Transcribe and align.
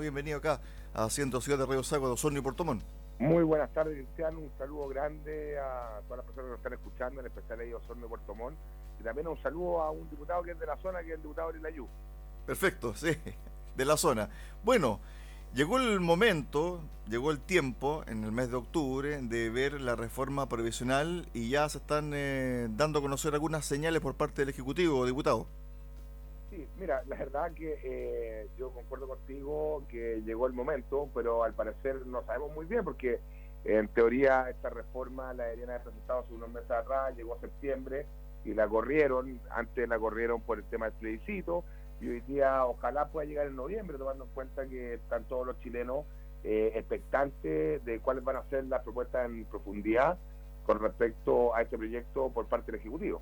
Bienvenido 0.00 0.38
acá 0.38 0.60
a 0.92 1.08
Ciento 1.10 1.40
Ciudad 1.40 1.58
de 1.58 1.66
Río 1.66 1.82
Sago, 1.82 2.06
de 2.06 2.14
Osorno 2.14 2.38
y 2.38 2.42
Portomón. 2.42 2.82
Muy 3.18 3.44
buenas 3.44 3.72
tardes, 3.72 3.96
Cristiano. 3.96 4.40
Un 4.40 4.50
saludo 4.58 4.88
grande 4.88 5.58
a 5.58 6.00
todas 6.08 6.18
las 6.18 6.26
personas 6.26 6.44
que 6.44 6.50
nos 6.50 6.58
están 6.58 6.72
escuchando, 6.72 7.20
en 7.20 7.26
especial 7.26 7.60
a 7.60 7.76
Osorno 7.76 8.06
y 8.06 8.08
Puerto 8.08 8.34
Montt. 8.34 8.56
Y 9.00 9.04
también 9.04 9.28
un 9.28 9.40
saludo 9.40 9.82
a 9.82 9.90
un 9.90 10.08
diputado 10.10 10.42
que 10.42 10.50
es 10.50 10.58
de 10.58 10.66
la 10.66 10.76
zona, 10.78 11.00
que 11.00 11.08
es 11.08 11.14
el 11.14 11.22
diputado 11.22 11.52
Yu. 11.52 11.86
Perfecto, 12.46 12.94
sí, 12.94 13.16
de 13.76 13.84
la 13.84 13.96
zona. 13.96 14.28
Bueno, 14.64 15.00
llegó 15.54 15.78
el 15.78 16.00
momento, 16.00 16.80
llegó 17.08 17.30
el 17.30 17.40
tiempo 17.40 18.02
en 18.06 18.24
el 18.24 18.32
mes 18.32 18.50
de 18.50 18.56
octubre 18.56 19.22
de 19.22 19.50
ver 19.50 19.80
la 19.80 19.94
reforma 19.94 20.48
provisional 20.48 21.28
y 21.32 21.50
ya 21.50 21.68
se 21.68 21.78
están 21.78 22.10
eh, 22.14 22.66
dando 22.70 22.98
a 22.98 23.02
conocer 23.02 23.34
algunas 23.34 23.64
señales 23.64 24.00
por 24.00 24.16
parte 24.16 24.42
del 24.42 24.48
Ejecutivo, 24.48 25.06
diputado. 25.06 25.46
Sí, 26.54 26.68
mira, 26.78 27.02
la 27.08 27.16
verdad 27.16 27.52
que 27.52 27.80
eh, 27.82 28.48
yo 28.56 28.70
concuerdo 28.70 29.08
contigo 29.08 29.82
que 29.88 30.22
llegó 30.24 30.46
el 30.46 30.52
momento, 30.52 31.08
pero 31.12 31.42
al 31.42 31.52
parecer 31.52 32.06
no 32.06 32.24
sabemos 32.26 32.54
muy 32.54 32.66
bien 32.66 32.84
porque 32.84 33.18
en 33.64 33.88
teoría 33.88 34.48
esta 34.48 34.70
reforma 34.70 35.34
la 35.34 35.44
deberían 35.44 35.70
haber 35.70 35.82
presentado 35.82 36.20
hace 36.20 36.32
unos 36.32 36.50
meses 36.50 36.70
atrás, 36.70 37.16
llegó 37.16 37.34
a 37.34 37.40
septiembre 37.40 38.06
y 38.44 38.54
la 38.54 38.68
corrieron, 38.68 39.40
antes 39.50 39.88
la 39.88 39.98
corrieron 39.98 40.42
por 40.42 40.58
el 40.58 40.64
tema 40.66 40.86
del 40.86 40.94
plebiscito 40.94 41.64
y 42.00 42.06
hoy 42.06 42.20
día 42.20 42.64
ojalá 42.66 43.08
pueda 43.08 43.26
llegar 43.26 43.48
en 43.48 43.56
noviembre, 43.56 43.98
tomando 43.98 44.22
en 44.22 44.30
cuenta 44.30 44.64
que 44.68 44.94
están 44.94 45.24
todos 45.24 45.44
los 45.44 45.58
chilenos 45.58 46.04
eh, 46.44 46.70
expectantes 46.76 47.84
de 47.84 47.98
cuáles 47.98 48.22
van 48.22 48.36
a 48.36 48.44
ser 48.44 48.64
las 48.66 48.84
propuestas 48.84 49.26
en 49.26 49.44
profundidad 49.46 50.18
con 50.66 50.78
respecto 50.78 51.52
a 51.52 51.62
este 51.62 51.76
proyecto 51.76 52.30
por 52.30 52.46
parte 52.46 52.70
del 52.70 52.80
Ejecutivo. 52.80 53.20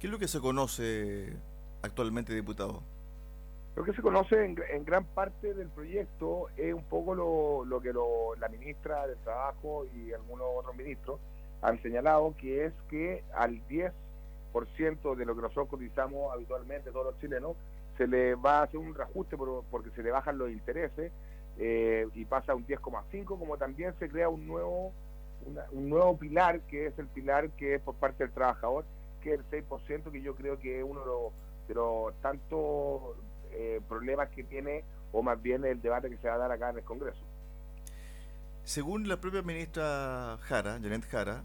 ¿Qué 0.00 0.06
es 0.06 0.12
lo 0.12 0.18
que 0.18 0.28
se 0.28 0.40
conoce 0.40 1.36
actualmente 1.82 2.34
diputado? 2.34 2.82
Lo 3.76 3.84
que 3.84 3.92
se 3.92 4.02
conoce 4.02 4.44
en, 4.44 4.84
gran 4.84 5.04
parte 5.04 5.54
del 5.54 5.68
proyecto 5.68 6.48
es 6.56 6.74
un 6.74 6.82
poco 6.82 7.14
lo, 7.14 7.80
que 7.80 7.92
la 8.40 8.48
ministra 8.48 9.06
del 9.06 9.18
Trabajo 9.18 9.86
y 9.94 10.12
algunos 10.12 10.48
otros 10.56 10.74
ministros 10.74 11.20
han 11.62 11.80
señalado, 11.80 12.34
que 12.36 12.66
es 12.66 12.72
que 12.90 13.22
al 13.32 13.60
10% 13.68 13.92
de 15.14 15.24
lo 15.24 15.36
que 15.36 15.42
nosotros 15.42 15.68
cotizamos 15.68 16.32
habitualmente 16.32 16.90
todos 16.90 17.06
los 17.06 17.20
chilenos, 17.20 17.54
se 17.96 18.08
le 18.08 18.34
va 18.34 18.58
a 18.58 18.62
hacer 18.64 18.78
un 18.78 18.94
reajuste 18.94 19.36
porque 19.36 19.90
se 19.90 20.02
le 20.02 20.10
bajan 20.10 20.38
los 20.38 20.50
intereses 20.50 21.12
eh, 21.58 22.08
y 22.14 22.24
pasa 22.24 22.52
a 22.52 22.54
un 22.56 22.66
10,5, 22.66 23.24
como 23.26 23.58
también 23.58 23.94
se 24.00 24.08
crea 24.08 24.28
un 24.28 24.44
nuevo, 24.44 24.92
un 25.70 25.88
nuevo 25.88 26.16
pilar, 26.16 26.62
que 26.62 26.86
es 26.86 26.98
el 26.98 27.06
pilar 27.06 27.50
que 27.50 27.76
es 27.76 27.80
por 27.80 27.94
parte 27.94 28.24
del 28.24 28.32
trabajador, 28.32 28.84
que 29.22 29.34
es 29.34 29.40
el 29.40 29.64
6%, 29.68 30.10
que 30.10 30.20
yo 30.20 30.34
creo 30.34 30.58
que 30.58 30.78
es 30.78 30.84
uno 30.84 31.00
de 31.00 31.06
los 31.06 31.32
pero 31.68 32.12
tantos 32.22 33.16
eh, 33.52 33.80
problemas 33.88 34.30
que 34.30 34.42
tiene, 34.42 34.82
o 35.12 35.22
más 35.22 35.40
bien 35.40 35.64
el 35.64 35.80
debate 35.80 36.10
que 36.10 36.16
se 36.16 36.28
va 36.28 36.34
a 36.34 36.38
dar 36.38 36.50
acá 36.50 36.70
en 36.70 36.78
el 36.78 36.84
Congreso. 36.84 37.20
Según 38.64 39.08
la 39.08 39.20
propia 39.20 39.42
ministra 39.42 40.38
Jara, 40.42 40.80
Janet 40.82 41.06
Jara, 41.08 41.44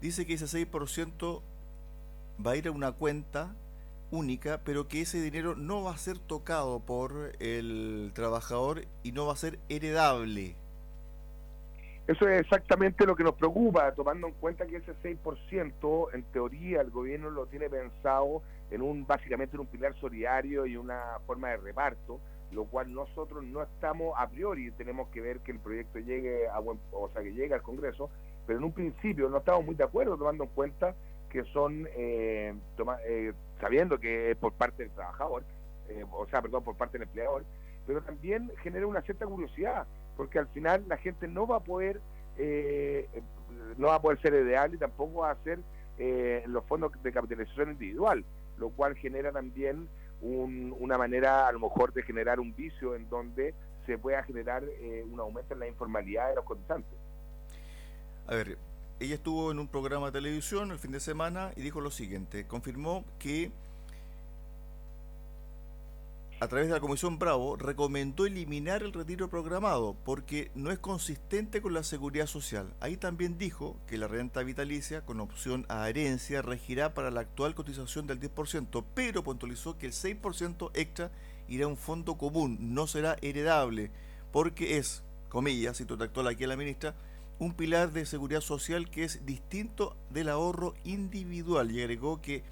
dice 0.00 0.24
que 0.24 0.34
ese 0.34 0.46
6% 0.46 1.42
va 2.44 2.52
a 2.52 2.56
ir 2.56 2.68
a 2.68 2.70
una 2.70 2.92
cuenta 2.92 3.54
única, 4.10 4.60
pero 4.64 4.88
que 4.88 5.02
ese 5.02 5.20
dinero 5.20 5.54
no 5.54 5.82
va 5.82 5.92
a 5.92 5.98
ser 5.98 6.18
tocado 6.18 6.80
por 6.80 7.32
el 7.40 8.12
trabajador 8.14 8.86
y 9.02 9.12
no 9.12 9.26
va 9.26 9.34
a 9.34 9.36
ser 9.36 9.58
heredable. 9.68 10.56
Eso 12.08 12.26
es 12.26 12.40
exactamente 12.40 13.04
lo 13.04 13.14
que 13.14 13.22
nos 13.22 13.34
preocupa, 13.34 13.92
tomando 13.92 14.28
en 14.28 14.32
cuenta 14.32 14.66
que 14.66 14.76
ese 14.76 14.94
6%, 15.02 16.14
en 16.14 16.22
teoría, 16.32 16.80
el 16.80 16.90
gobierno 16.90 17.28
lo 17.28 17.44
tiene 17.44 17.68
pensado 17.68 18.40
en 18.70 18.80
un 18.80 19.06
básicamente 19.06 19.56
en 19.56 19.60
un 19.60 19.66
pilar 19.66 19.94
solidario 20.00 20.64
y 20.64 20.78
una 20.78 21.18
forma 21.26 21.50
de 21.50 21.58
reparto, 21.58 22.18
lo 22.50 22.64
cual 22.64 22.94
nosotros 22.94 23.44
no 23.44 23.62
estamos 23.62 24.14
a 24.16 24.26
priori, 24.26 24.70
tenemos 24.70 25.08
que 25.08 25.20
ver 25.20 25.40
que 25.40 25.52
el 25.52 25.58
proyecto 25.58 25.98
llegue 25.98 26.48
a 26.48 26.58
buen, 26.60 26.80
o 26.92 27.10
sea, 27.10 27.22
que 27.22 27.34
llegue 27.34 27.52
al 27.52 27.60
Congreso, 27.60 28.08
pero 28.46 28.58
en 28.58 28.64
un 28.64 28.72
principio 28.72 29.28
no 29.28 29.36
estamos 29.36 29.66
muy 29.66 29.74
de 29.74 29.84
acuerdo 29.84 30.16
tomando 30.16 30.44
en 30.44 30.50
cuenta 30.54 30.94
que 31.28 31.44
son, 31.52 31.86
eh, 31.94 32.54
eh, 33.06 33.32
sabiendo 33.60 33.98
que 33.98 34.30
es 34.30 34.36
por 34.38 34.54
parte 34.54 34.84
del 34.84 34.92
trabajador, 34.92 35.44
eh, 35.90 36.06
o 36.10 36.26
sea, 36.28 36.40
perdón, 36.40 36.64
por 36.64 36.74
parte 36.74 36.96
del 36.96 37.06
empleador, 37.06 37.44
pero 37.86 38.00
también 38.00 38.50
genera 38.62 38.86
una 38.86 39.02
cierta 39.02 39.26
curiosidad, 39.26 39.86
porque 40.18 40.40
al 40.40 40.48
final 40.48 40.84
la 40.88 40.96
gente 40.96 41.28
no 41.28 41.46
va 41.46 41.58
a 41.58 41.60
poder 41.60 42.00
eh, 42.36 43.08
no 43.78 43.86
va 43.86 43.94
a 43.94 44.02
poder 44.02 44.20
ser 44.20 44.34
ideal 44.34 44.74
y 44.74 44.76
tampoco 44.76 45.20
va 45.20 45.30
a 45.30 45.36
ser 45.44 45.60
eh, 45.96 46.42
los 46.46 46.64
fondos 46.64 46.92
de 47.02 47.12
capitalización 47.12 47.70
individual, 47.70 48.24
lo 48.58 48.70
cual 48.70 48.96
genera 48.96 49.32
también 49.32 49.88
una 50.20 50.98
manera 50.98 51.46
a 51.46 51.52
lo 51.52 51.60
mejor 51.60 51.92
de 51.92 52.02
generar 52.02 52.40
un 52.40 52.52
vicio 52.52 52.96
en 52.96 53.08
donde 53.08 53.54
se 53.86 53.96
pueda 53.96 54.24
generar 54.24 54.64
eh, 54.64 55.04
un 55.08 55.20
aumento 55.20 55.54
en 55.54 55.60
la 55.60 55.68
informalidad 55.68 56.30
de 56.30 56.34
los 56.34 56.44
cotizantes. 56.44 56.98
A 58.26 58.34
ver, 58.34 58.58
ella 58.98 59.14
estuvo 59.14 59.52
en 59.52 59.60
un 59.60 59.68
programa 59.68 60.06
de 60.06 60.12
televisión 60.12 60.72
el 60.72 60.80
fin 60.80 60.90
de 60.90 60.98
semana 60.98 61.52
y 61.54 61.62
dijo 61.62 61.80
lo 61.80 61.92
siguiente, 61.92 62.48
confirmó 62.48 63.04
que 63.20 63.52
a 66.40 66.46
través 66.46 66.68
de 66.68 66.74
la 66.74 66.80
Comisión 66.80 67.18
Bravo, 67.18 67.56
recomendó 67.56 68.24
eliminar 68.24 68.84
el 68.84 68.92
retiro 68.92 69.28
programado 69.28 69.96
porque 70.04 70.52
no 70.54 70.70
es 70.70 70.78
consistente 70.78 71.60
con 71.60 71.74
la 71.74 71.82
seguridad 71.82 72.26
social. 72.26 72.72
Ahí 72.78 72.96
también 72.96 73.38
dijo 73.38 73.76
que 73.88 73.98
la 73.98 74.06
renta 74.06 74.44
vitalicia 74.44 75.04
con 75.04 75.18
opción 75.18 75.66
a 75.68 75.88
herencia 75.88 76.40
regirá 76.40 76.94
para 76.94 77.10
la 77.10 77.22
actual 77.22 77.56
cotización 77.56 78.06
del 78.06 78.20
10%, 78.20 78.84
pero 78.94 79.24
puntualizó 79.24 79.78
que 79.78 79.86
el 79.86 79.92
6% 79.92 80.70
extra 80.74 81.10
irá 81.48 81.64
a 81.64 81.68
un 81.68 81.76
fondo 81.76 82.16
común, 82.16 82.56
no 82.60 82.86
será 82.86 83.16
heredable, 83.20 83.90
porque 84.30 84.78
es, 84.78 85.02
comillas, 85.28 85.78
cito 85.78 85.98
textual 85.98 86.28
aquí 86.28 86.44
a 86.44 86.48
la 86.48 86.56
ministra, 86.56 86.94
un 87.40 87.52
pilar 87.52 87.92
de 87.92 88.06
seguridad 88.06 88.42
social 88.42 88.90
que 88.90 89.02
es 89.02 89.26
distinto 89.26 89.96
del 90.10 90.28
ahorro 90.28 90.74
individual 90.84 91.72
y 91.72 91.80
agregó 91.80 92.20
que 92.22 92.44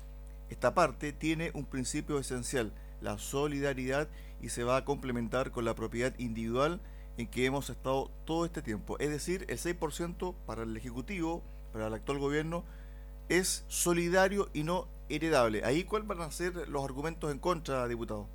esta 0.48 0.74
parte 0.74 1.12
tiene 1.12 1.52
un 1.54 1.66
principio 1.66 2.18
esencial 2.18 2.72
la 3.00 3.18
solidaridad 3.18 4.08
y 4.40 4.50
se 4.50 4.64
va 4.64 4.76
a 4.76 4.84
complementar 4.84 5.50
con 5.50 5.64
la 5.64 5.74
propiedad 5.74 6.14
individual 6.18 6.80
en 7.16 7.26
que 7.26 7.46
hemos 7.46 7.70
estado 7.70 8.10
todo 8.24 8.44
este 8.44 8.62
tiempo. 8.62 8.98
Es 8.98 9.10
decir, 9.10 9.46
el 9.48 9.58
6% 9.58 10.34
para 10.46 10.62
el 10.62 10.76
Ejecutivo, 10.76 11.42
para 11.72 11.86
el 11.86 11.94
actual 11.94 12.18
gobierno, 12.18 12.64
es 13.28 13.64
solidario 13.68 14.48
y 14.52 14.62
no 14.62 14.88
heredable. 15.08 15.62
Ahí, 15.64 15.84
¿cuáles 15.84 16.08
van 16.08 16.20
a 16.20 16.30
ser 16.30 16.68
los 16.68 16.84
argumentos 16.84 17.32
en 17.32 17.38
contra, 17.38 17.86
diputado? 17.88 18.28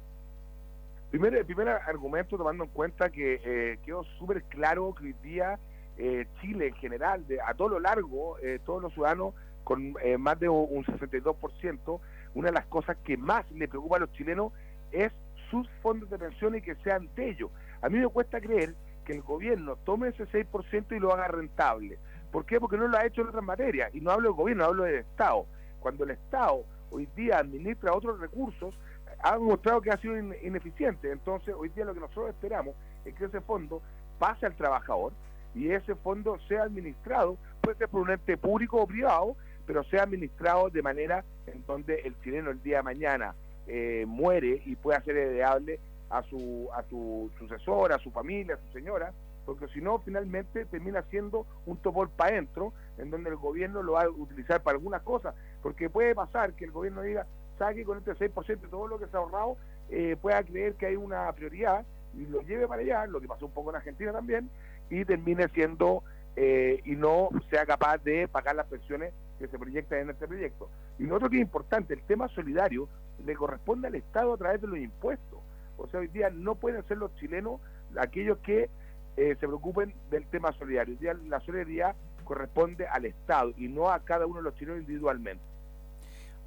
Primer, 1.12 1.46
primer 1.46 1.68
argumento, 1.68 2.38
tomando 2.38 2.64
en 2.64 2.70
cuenta 2.70 3.10
que 3.10 3.42
eh, 3.44 3.80
quedó 3.86 4.04
súper 4.18 4.44
claro 4.44 4.96
que 4.96 5.06
hoy 5.06 5.16
día 5.22 5.60
eh, 5.98 6.26
Chile 6.42 6.68
en 6.68 6.76
general, 6.76 7.28
de, 7.28 7.40
a 7.42 7.54
todo 7.54 7.70
lo 7.70 7.80
largo, 7.80 8.40
eh, 8.40 8.60
todos 8.66 8.82
los 8.82 8.94
ciudadanos 8.94 9.36
con 9.64 9.94
eh, 10.04 10.18
más 10.18 10.40
de 10.40 10.50
un 10.50 10.84
62%, 10.86 12.00
una 12.34 12.48
de 12.48 12.54
las 12.54 12.66
cosas 12.66 12.98
que 13.04 13.18
más 13.18 13.50
le 13.52 13.68
preocupa 13.68 13.98
a 13.98 14.00
los 14.00 14.12
chilenos 14.14 14.52
es 14.92 15.12
sus 15.50 15.68
fondos 15.82 16.10
de 16.10 16.18
pensión 16.18 16.56
y 16.56 16.62
que 16.62 16.76
sean 16.76 17.10
de 17.16 17.30
ellos. 17.30 17.52
A 17.82 17.90
mí 17.90 18.00
me 18.00 18.08
cuesta 18.08 18.40
creer 18.40 18.76
que 19.06 19.14
el 19.14 19.22
gobierno 19.22 19.76
tome 19.78 20.10
ese 20.10 20.28
6% 20.28 20.96
y 20.96 21.00
lo 21.00 21.14
haga 21.14 21.28
rentable. 21.28 21.98
¿Por 22.32 22.46
qué? 22.46 22.60
Porque 22.60 22.78
no 22.78 22.88
lo 22.88 22.98
ha 22.98 23.06
hecho 23.06 23.22
en 23.22 23.28
otras 23.28 23.44
materias. 23.44 23.94
Y 23.94 24.00
no 24.00 24.12
hablo 24.12 24.30
del 24.30 24.38
gobierno, 24.38 24.66
hablo 24.66 24.84
del 24.84 25.00
Estado. 25.00 25.46
Cuando 25.82 26.04
el 26.06 26.12
Estado 26.12 26.64
hoy 26.92 27.08
día 27.16 27.40
administra 27.40 27.94
otros 27.94 28.20
recursos, 28.20 28.78
ha 29.24 29.34
demostrado 29.34 29.82
que 29.82 29.92
ha 29.92 29.98
sido 29.98 30.18
ineficiente. 30.18 31.12
Entonces, 31.12 31.54
hoy 31.58 31.70
día 31.70 31.86
lo 31.86 31.94
que 31.94 32.00
nosotros 32.00 32.30
esperamos 32.30 32.76
es 33.06 33.14
que 33.16 33.26
ese 33.26 33.42
fondo 33.42 33.82
pase 34.20 34.46
al 34.46 34.56
trabajador 34.56 35.14
y 35.54 35.70
ese 35.70 35.96
fondo 35.96 36.38
sea 36.48 36.64
administrado, 36.64 37.38
puede 37.62 37.78
ser 37.78 37.90
por 37.90 38.02
un 38.02 38.12
ente 38.12 38.38
público 38.38 38.78
o 38.78 38.88
privado, 38.88 39.36
pero 39.72 39.86
sea 39.86 40.04
administrado 40.04 40.70
de 40.70 40.82
manera 40.82 41.24
en 41.48 41.66
donde 41.66 42.02
el 42.02 42.14
chileno 42.22 42.50
el 42.52 42.62
día 42.62 42.78
de 42.80 42.84
mañana 42.84 43.36
eh, 43.68 44.04
muere 44.06 44.62
y 44.66 44.76
pueda 44.76 45.02
ser 45.02 45.16
heredable 45.16 45.80
a 46.10 46.24
su, 46.24 46.68
a 46.76 46.84
su 46.90 47.32
sucesor, 47.40 47.94
a 47.94 48.00
su 48.00 48.12
familia, 48.12 48.56
a 48.56 48.68
su 48.68 48.74
señora, 48.74 49.14
porque 49.46 49.70
si 49.70 49.80
no, 49.80 50.00
finalmente 50.00 50.66
termina 50.66 51.04
siendo 51.04 51.46
un 51.66 51.78
topor 51.78 52.10
para 52.10 52.32
adentro, 52.32 52.74
en 52.98 53.12
donde 53.12 53.30
el 53.30 53.38
gobierno 53.38 53.82
lo 53.82 53.94
va 53.94 54.04
a 54.04 54.10
utilizar 54.10 54.62
para 54.62 54.76
algunas 54.76 55.04
cosas, 55.04 55.36
porque 55.64 55.90
puede 55.90 56.16
pasar 56.16 56.52
que 56.52 56.66
el 56.66 56.72
gobierno 56.72 57.02
diga, 57.02 57.26
saque 57.58 57.86
con 57.86 57.98
este 57.98 58.12
6% 58.12 58.46
de 58.60 58.68
todo 58.68 58.88
lo 58.88 59.00
que 59.00 59.08
se 59.08 59.16
ha 59.16 59.22
ahorrado, 59.22 59.56
eh, 59.90 60.18
pueda 60.22 60.44
creer 60.44 60.74
que 60.74 60.88
hay 60.88 60.98
una 60.98 61.32
prioridad 61.32 61.86
y 62.14 62.26
lo 62.26 62.42
lleve 62.42 62.68
para 62.68 62.82
allá, 62.82 63.06
lo 63.06 63.22
que 63.22 63.30
pasó 63.30 63.46
un 63.46 63.54
poco 63.54 63.70
en 63.70 63.78
Argentina 63.78 64.12
también, 64.12 64.50
y 64.90 65.06
termine 65.06 65.48
siendo 65.54 66.04
eh, 66.36 66.82
y 66.84 66.98
no 66.98 67.30
sea 67.50 67.66
capaz 67.66 68.00
de 68.00 68.28
pagar 68.28 68.58
las 68.58 68.68
pensiones 68.68 69.14
que 69.42 69.48
se 69.48 69.60
proyectan 69.60 70.00
en 70.00 70.10
este 70.12 70.28
proyecto. 70.28 70.70
Y 71.00 71.04
lo 71.04 71.16
otro 71.16 71.30
que 71.30 71.38
es 71.38 71.42
importante, 71.42 71.94
el 71.94 72.02
tema 72.04 72.28
solidario 72.30 72.88
le 73.26 73.36
corresponde 73.36 73.88
al 73.88 73.96
Estado 73.96 74.34
a 74.34 74.38
través 74.38 74.62
de 74.62 74.68
los 74.68 74.78
impuestos. 74.78 75.40
O 75.78 75.88
sea, 75.88 76.00
hoy 76.00 76.08
día 76.08 76.30
no 76.30 76.56
pueden 76.56 76.84
ser 76.88 76.98
los 76.98 77.14
chilenos 77.16 77.60
aquellos 78.00 78.38
que 78.40 78.70
eh, 79.18 79.36
se 79.40 79.48
preocupen 79.48 79.94
del 80.10 80.26
tema 80.28 80.52
solidario. 80.54 80.94
Hoy 80.94 81.00
día 81.00 81.14
la 81.28 81.40
solidaridad 81.42 81.96
corresponde 82.24 82.88
al 82.88 83.06
Estado 83.06 83.54
y 83.58 83.68
no 83.68 83.90
a 83.90 84.00
cada 84.00 84.26
uno 84.26 84.38
de 84.38 84.44
los 84.44 84.56
chilenos 84.56 84.82
individualmente. 84.82 85.44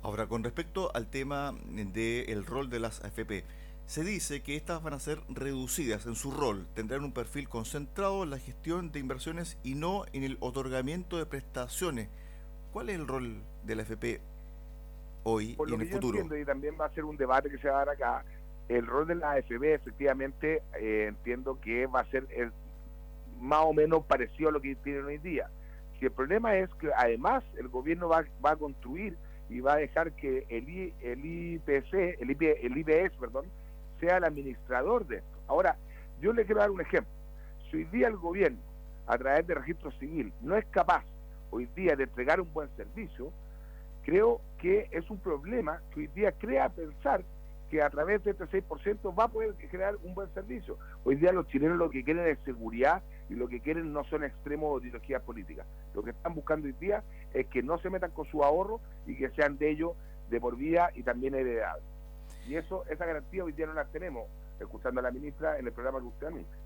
Ahora, 0.02 0.26
con 0.26 0.44
respecto 0.44 0.94
al 0.94 1.06
tema 1.06 1.54
del 1.74 2.44
rol 2.44 2.68
de 2.68 2.78
las 2.78 3.02
AFP, 3.02 3.44
se 3.86 4.02
dice 4.02 4.42
que 4.42 4.56
estas 4.56 4.82
van 4.82 4.94
a 4.94 4.98
ser 4.98 5.20
reducidas 5.28 6.06
en 6.06 6.14
su 6.14 6.30
rol, 6.30 6.66
tendrán 6.74 7.04
un 7.04 7.12
perfil 7.12 7.48
concentrado 7.48 8.22
en 8.22 8.30
la 8.30 8.38
gestión 8.38 8.92
de 8.92 9.00
inversiones 9.00 9.58
y 9.62 9.74
no 9.74 10.04
en 10.12 10.24
el 10.24 10.38
otorgamiento 10.40 11.18
de 11.18 11.26
prestaciones. 11.26 12.08
¿Cuál 12.74 12.90
es 12.90 12.96
el 12.96 13.06
rol 13.06 13.36
de 13.62 13.76
la 13.76 13.82
AFP 13.82 14.20
hoy 15.22 15.56
y 15.64 15.74
en 15.74 15.80
el 15.80 15.86
futuro? 15.86 16.36
y 16.36 16.44
también 16.44 16.74
va 16.78 16.86
a 16.86 16.90
ser 16.90 17.04
un 17.04 17.16
debate 17.16 17.48
que 17.48 17.58
se 17.58 17.68
va 17.68 17.76
a 17.76 17.84
dar 17.84 17.90
acá. 17.90 18.24
El 18.68 18.84
rol 18.84 19.06
de 19.06 19.14
la 19.14 19.30
AFP, 19.30 19.74
efectivamente, 19.74 20.60
eh, 20.80 21.06
entiendo 21.06 21.60
que 21.60 21.86
va 21.86 22.00
a 22.00 22.10
ser 22.10 22.26
más 23.38 23.60
o 23.62 23.72
menos 23.72 24.04
parecido 24.06 24.48
a 24.48 24.52
lo 24.52 24.60
que 24.60 24.74
tienen 24.74 25.04
hoy 25.04 25.18
día. 25.18 25.48
Si 26.00 26.06
el 26.06 26.10
problema 26.10 26.56
es 26.56 26.68
que 26.80 26.90
además 26.96 27.44
el 27.56 27.68
gobierno 27.68 28.08
va, 28.08 28.24
va 28.44 28.50
a 28.50 28.56
construir 28.56 29.16
y 29.48 29.60
va 29.60 29.74
a 29.74 29.76
dejar 29.76 30.10
que 30.16 30.44
el, 30.48 30.92
el 31.00 31.24
IPC, 31.24 31.94
el, 32.20 32.36
el 32.40 32.76
IBS, 32.76 33.16
perdón, 33.20 33.46
sea 34.00 34.16
el 34.16 34.24
administrador 34.24 35.06
de 35.06 35.18
esto. 35.18 35.38
Ahora, 35.46 35.76
yo 36.20 36.32
le 36.32 36.44
quiero 36.44 36.60
dar 36.60 36.72
un 36.72 36.80
ejemplo. 36.80 37.12
Si 37.70 37.76
hoy 37.76 37.84
día 37.84 38.08
el 38.08 38.16
gobierno, 38.16 38.58
a 39.06 39.16
través 39.16 39.46
de 39.46 39.54
registro 39.54 39.92
civil, 39.92 40.32
no 40.42 40.56
es 40.56 40.64
capaz 40.72 41.04
hoy 41.54 41.68
día 41.76 41.94
de 41.94 42.04
entregar 42.04 42.40
un 42.40 42.52
buen 42.52 42.68
servicio, 42.76 43.32
creo 44.04 44.40
que 44.58 44.88
es 44.90 45.08
un 45.08 45.18
problema 45.18 45.80
que 45.92 46.00
hoy 46.00 46.06
día 46.08 46.32
crea 46.32 46.68
pensar 46.68 47.24
que 47.70 47.80
a 47.80 47.88
través 47.90 48.24
de 48.24 48.32
este 48.32 48.44
6% 48.44 49.18
va 49.18 49.24
a 49.24 49.28
poder 49.28 49.54
crear 49.70 49.94
un 50.02 50.14
buen 50.14 50.32
servicio. 50.34 50.78
Hoy 51.04 51.14
día 51.14 51.32
los 51.32 51.46
chilenos 51.46 51.78
lo 51.78 51.90
que 51.90 52.02
quieren 52.02 52.26
es 52.26 52.38
seguridad 52.44 53.02
y 53.30 53.34
lo 53.34 53.48
que 53.48 53.60
quieren 53.60 53.92
no 53.92 54.04
son 54.04 54.24
extremos 54.24 54.82
de 54.82 54.88
ideologías 54.88 55.22
políticas. 55.22 55.66
Lo 55.94 56.02
que 56.02 56.10
están 56.10 56.34
buscando 56.34 56.66
hoy 56.66 56.74
día 56.80 57.04
es 57.32 57.46
que 57.46 57.62
no 57.62 57.78
se 57.78 57.88
metan 57.88 58.10
con 58.10 58.26
su 58.26 58.42
ahorro 58.42 58.80
y 59.06 59.16
que 59.16 59.30
sean 59.30 59.56
de 59.56 59.70
ellos 59.70 59.92
de 60.30 60.40
por 60.40 60.56
vida 60.56 60.90
y 60.94 61.04
también 61.04 61.34
heredables. 61.34 61.84
Y 62.48 62.56
eso, 62.56 62.84
esa 62.90 63.06
garantía 63.06 63.44
hoy 63.44 63.52
día 63.52 63.66
no 63.66 63.74
la 63.74 63.84
tenemos, 63.86 64.28
escuchando 64.58 65.00
a 65.00 65.04
la 65.04 65.10
ministra 65.12 65.58
en 65.58 65.66
el 65.66 65.72
programa 65.72 66.00
que 66.00 66.06
usted 66.06 66.26
anuncia. 66.26 66.56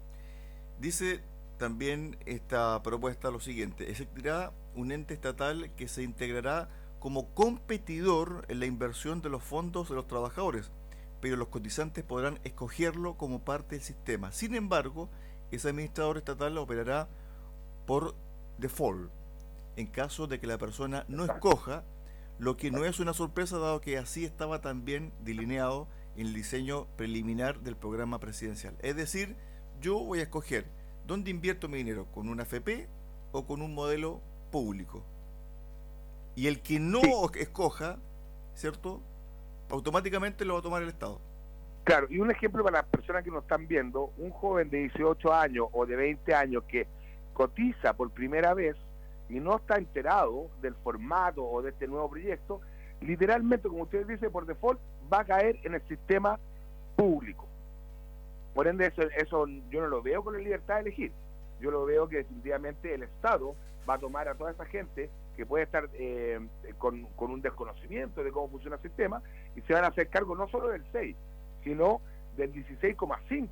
Dice 0.80 1.20
también 1.58 2.16
esta 2.24 2.80
propuesta 2.82 3.30
lo 3.30 3.40
siguiente, 3.40 3.90
existirá 3.90 4.52
un 4.78 4.92
ente 4.92 5.14
estatal 5.14 5.70
que 5.76 5.88
se 5.88 6.02
integrará 6.02 6.68
como 6.98 7.34
competidor 7.34 8.44
en 8.48 8.60
la 8.60 8.66
inversión 8.66 9.22
de 9.22 9.28
los 9.28 9.42
fondos 9.42 9.88
de 9.88 9.94
los 9.94 10.06
trabajadores, 10.06 10.70
pero 11.20 11.36
los 11.36 11.48
cotizantes 11.48 12.04
podrán 12.04 12.40
escogerlo 12.44 13.16
como 13.16 13.44
parte 13.44 13.76
del 13.76 13.84
sistema. 13.84 14.32
Sin 14.32 14.54
embargo, 14.54 15.08
ese 15.50 15.68
administrador 15.68 16.18
estatal 16.18 16.56
operará 16.58 17.08
por 17.86 18.14
default, 18.58 19.10
en 19.76 19.86
caso 19.86 20.26
de 20.26 20.40
que 20.40 20.46
la 20.46 20.58
persona 20.58 21.04
no 21.08 21.24
escoja 21.24 21.84
lo 22.38 22.56
que 22.56 22.70
no 22.70 22.84
es 22.84 23.00
una 23.00 23.14
sorpresa 23.14 23.58
dado 23.58 23.80
que 23.80 23.98
así 23.98 24.24
estaba 24.24 24.60
también 24.60 25.12
delineado 25.24 25.88
en 26.16 26.28
el 26.28 26.34
diseño 26.34 26.86
preliminar 26.96 27.60
del 27.60 27.76
programa 27.76 28.20
presidencial. 28.20 28.76
Es 28.80 28.94
decir, 28.94 29.36
yo 29.80 29.98
voy 29.98 30.20
a 30.20 30.22
escoger 30.22 30.66
dónde 31.06 31.30
invierto 31.30 31.68
mi 31.68 31.78
dinero, 31.78 32.06
con 32.12 32.28
una 32.28 32.44
FP 32.44 32.88
o 33.32 33.46
con 33.46 33.62
un 33.62 33.74
modelo 33.74 34.20
público. 34.50 35.02
Y 36.34 36.46
el 36.46 36.60
que 36.62 36.78
no 36.78 37.00
escoja, 37.34 37.96
¿cierto? 38.54 39.00
Automáticamente 39.70 40.44
lo 40.44 40.54
va 40.54 40.60
a 40.60 40.62
tomar 40.62 40.82
el 40.82 40.88
Estado. 40.88 41.20
Claro, 41.84 42.06
y 42.10 42.18
un 42.18 42.30
ejemplo 42.30 42.62
para 42.62 42.82
las 42.82 42.86
personas 42.86 43.24
que 43.24 43.30
nos 43.30 43.42
están 43.42 43.66
viendo, 43.66 44.12
un 44.18 44.30
joven 44.30 44.68
de 44.68 44.78
18 44.78 45.32
años 45.32 45.68
o 45.72 45.86
de 45.86 45.96
20 45.96 46.34
años 46.34 46.64
que 46.64 46.86
cotiza 47.32 47.94
por 47.94 48.10
primera 48.10 48.52
vez 48.52 48.76
y 49.28 49.40
no 49.40 49.56
está 49.56 49.76
enterado 49.76 50.48
del 50.60 50.74
formato 50.74 51.44
o 51.44 51.62
de 51.62 51.70
este 51.70 51.86
nuevo 51.86 52.10
proyecto, 52.10 52.60
literalmente, 53.00 53.68
como 53.68 53.84
usted 53.84 54.06
dice, 54.06 54.30
por 54.30 54.46
default 54.46 54.80
va 55.12 55.20
a 55.20 55.24
caer 55.24 55.58
en 55.64 55.74
el 55.74 55.82
sistema 55.88 56.38
público. 56.96 57.46
Por 58.54 58.66
ende, 58.66 58.86
eso, 58.86 59.02
eso 59.16 59.46
yo 59.70 59.80
no 59.80 59.88
lo 59.88 60.02
veo 60.02 60.22
con 60.22 60.34
la 60.34 60.40
libertad 60.40 60.76
de 60.76 60.80
elegir. 60.82 61.12
Yo 61.60 61.70
lo 61.70 61.84
veo 61.84 62.08
que 62.08 62.18
definitivamente 62.18 62.94
el 62.94 63.04
Estado 63.04 63.54
va 63.88 63.94
a 63.94 63.98
tomar 63.98 64.28
a 64.28 64.34
toda 64.34 64.50
esa 64.50 64.64
gente 64.66 65.10
que 65.36 65.46
puede 65.46 65.64
estar 65.64 65.88
eh, 65.94 66.40
con, 66.78 67.04
con, 67.16 67.30
un 67.30 67.40
desconocimiento 67.40 68.22
de 68.22 68.30
cómo 68.32 68.48
funciona 68.48 68.76
el 68.76 68.82
sistema 68.82 69.22
y 69.56 69.60
se 69.62 69.72
van 69.72 69.84
a 69.84 69.88
hacer 69.88 70.08
cargo 70.08 70.34
no 70.34 70.48
solo 70.48 70.68
del 70.68 70.84
6, 70.92 71.16
sino 71.62 72.00
del 72.36 72.52
16,5 72.52 73.48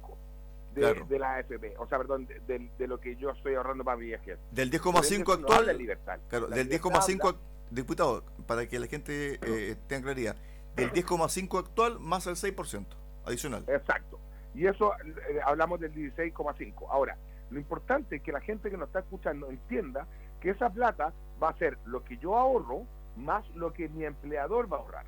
de, 0.76 1.18
la 1.18 1.36
AFP, 1.36 1.74
o 1.78 1.86
sea, 1.88 1.98
perdón, 1.98 2.28
de, 2.46 2.86
lo 2.86 3.00
que 3.00 3.16
yo 3.16 3.30
estoy 3.30 3.54
ahorrando 3.54 3.82
para 3.82 3.96
mi 3.96 4.06
viaje. 4.06 4.36
Del 4.50 4.70
10,5 4.70 5.32
actual. 5.32 5.78
libertad. 5.78 6.18
Claro, 6.28 6.48
del 6.48 6.68
10,5 6.68 7.36
diputado, 7.70 8.22
para 8.46 8.66
que 8.66 8.78
la 8.78 8.86
gente 8.86 9.38
eh, 9.42 9.76
tenga 9.86 10.04
claridad, 10.04 10.36
del 10.74 10.92
10,5 10.92 11.58
actual 11.58 11.98
más 11.98 12.26
el 12.26 12.34
6% 12.34 12.84
adicional. 13.24 13.64
Exacto. 13.68 14.20
Y 14.54 14.66
eso 14.66 14.92
eh, 14.94 15.40
hablamos 15.44 15.80
del 15.80 15.94
16,5. 15.94 16.86
Ahora, 16.90 17.16
lo 17.50 17.58
importante 17.58 18.16
es 18.16 18.22
que 18.22 18.32
la 18.32 18.40
gente 18.40 18.70
que 18.70 18.76
nos 18.76 18.88
está 18.88 19.00
escuchando 19.00 19.48
entienda 19.48 20.06
que 20.40 20.50
esa 20.50 20.70
plata 20.70 21.12
va 21.42 21.50
a 21.50 21.58
ser 21.58 21.78
lo 21.84 22.04
que 22.04 22.16
yo 22.18 22.36
ahorro 22.36 22.86
más 23.16 23.48
lo 23.54 23.72
que 23.72 23.88
mi 23.88 24.04
empleador 24.04 24.70
va 24.70 24.78
a 24.78 24.80
ahorrar. 24.80 25.06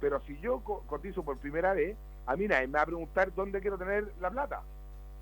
Pero 0.00 0.20
si 0.22 0.38
yo 0.38 0.60
cotizo 0.60 1.22
por 1.22 1.38
primera 1.38 1.72
vez, 1.74 1.96
a 2.26 2.36
mí 2.36 2.48
nadie 2.48 2.66
me 2.66 2.74
va 2.74 2.82
a 2.82 2.86
preguntar 2.86 3.34
dónde 3.34 3.60
quiero 3.60 3.78
tener 3.78 4.12
la 4.20 4.30
plata. 4.30 4.62